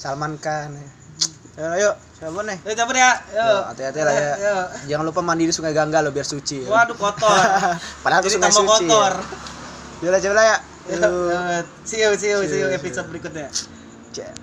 Salman 0.02 0.38
Khan 0.40 0.74
ya. 0.74 0.88
Ayo, 1.52 1.68
ayo, 1.76 1.90
siapa 2.16 2.42
nih? 2.48 2.58
Ya. 2.64 3.12
Yo. 3.36 3.44
Yo, 3.44 3.56
hati-hati 3.68 4.00
lah 4.02 4.14
ya. 4.16 4.34
Yo. 4.40 4.56
Jangan 4.88 5.06
lupa 5.12 5.20
mandi 5.20 5.46
di 5.46 5.54
Sungai 5.54 5.76
Gangga 5.76 6.00
lo 6.00 6.10
biar 6.10 6.24
suci. 6.24 6.64
ya. 6.64 6.70
Waduh 6.72 6.96
kotor. 6.96 7.28
Padahal 8.08 8.24
Jadi 8.24 8.34
sungai 8.40 8.52
suci. 8.56 8.88
kotor. 8.88 9.14
Ya. 9.20 10.08
Yaudah, 10.08 10.20
coba 10.24 10.34
lah 10.40 10.46
ya. 10.48 10.58
Yo, 10.90 10.98
yo. 11.28 11.40
See 11.86 12.00
you, 12.02 12.12
see 12.16 12.32
you, 12.32 12.40
see 12.48 12.58
you 12.58 12.58
See 12.58 12.60
you, 12.64 12.70
episode 12.72 13.08
berikutnya. 13.12 13.52
Cek. 14.16 14.32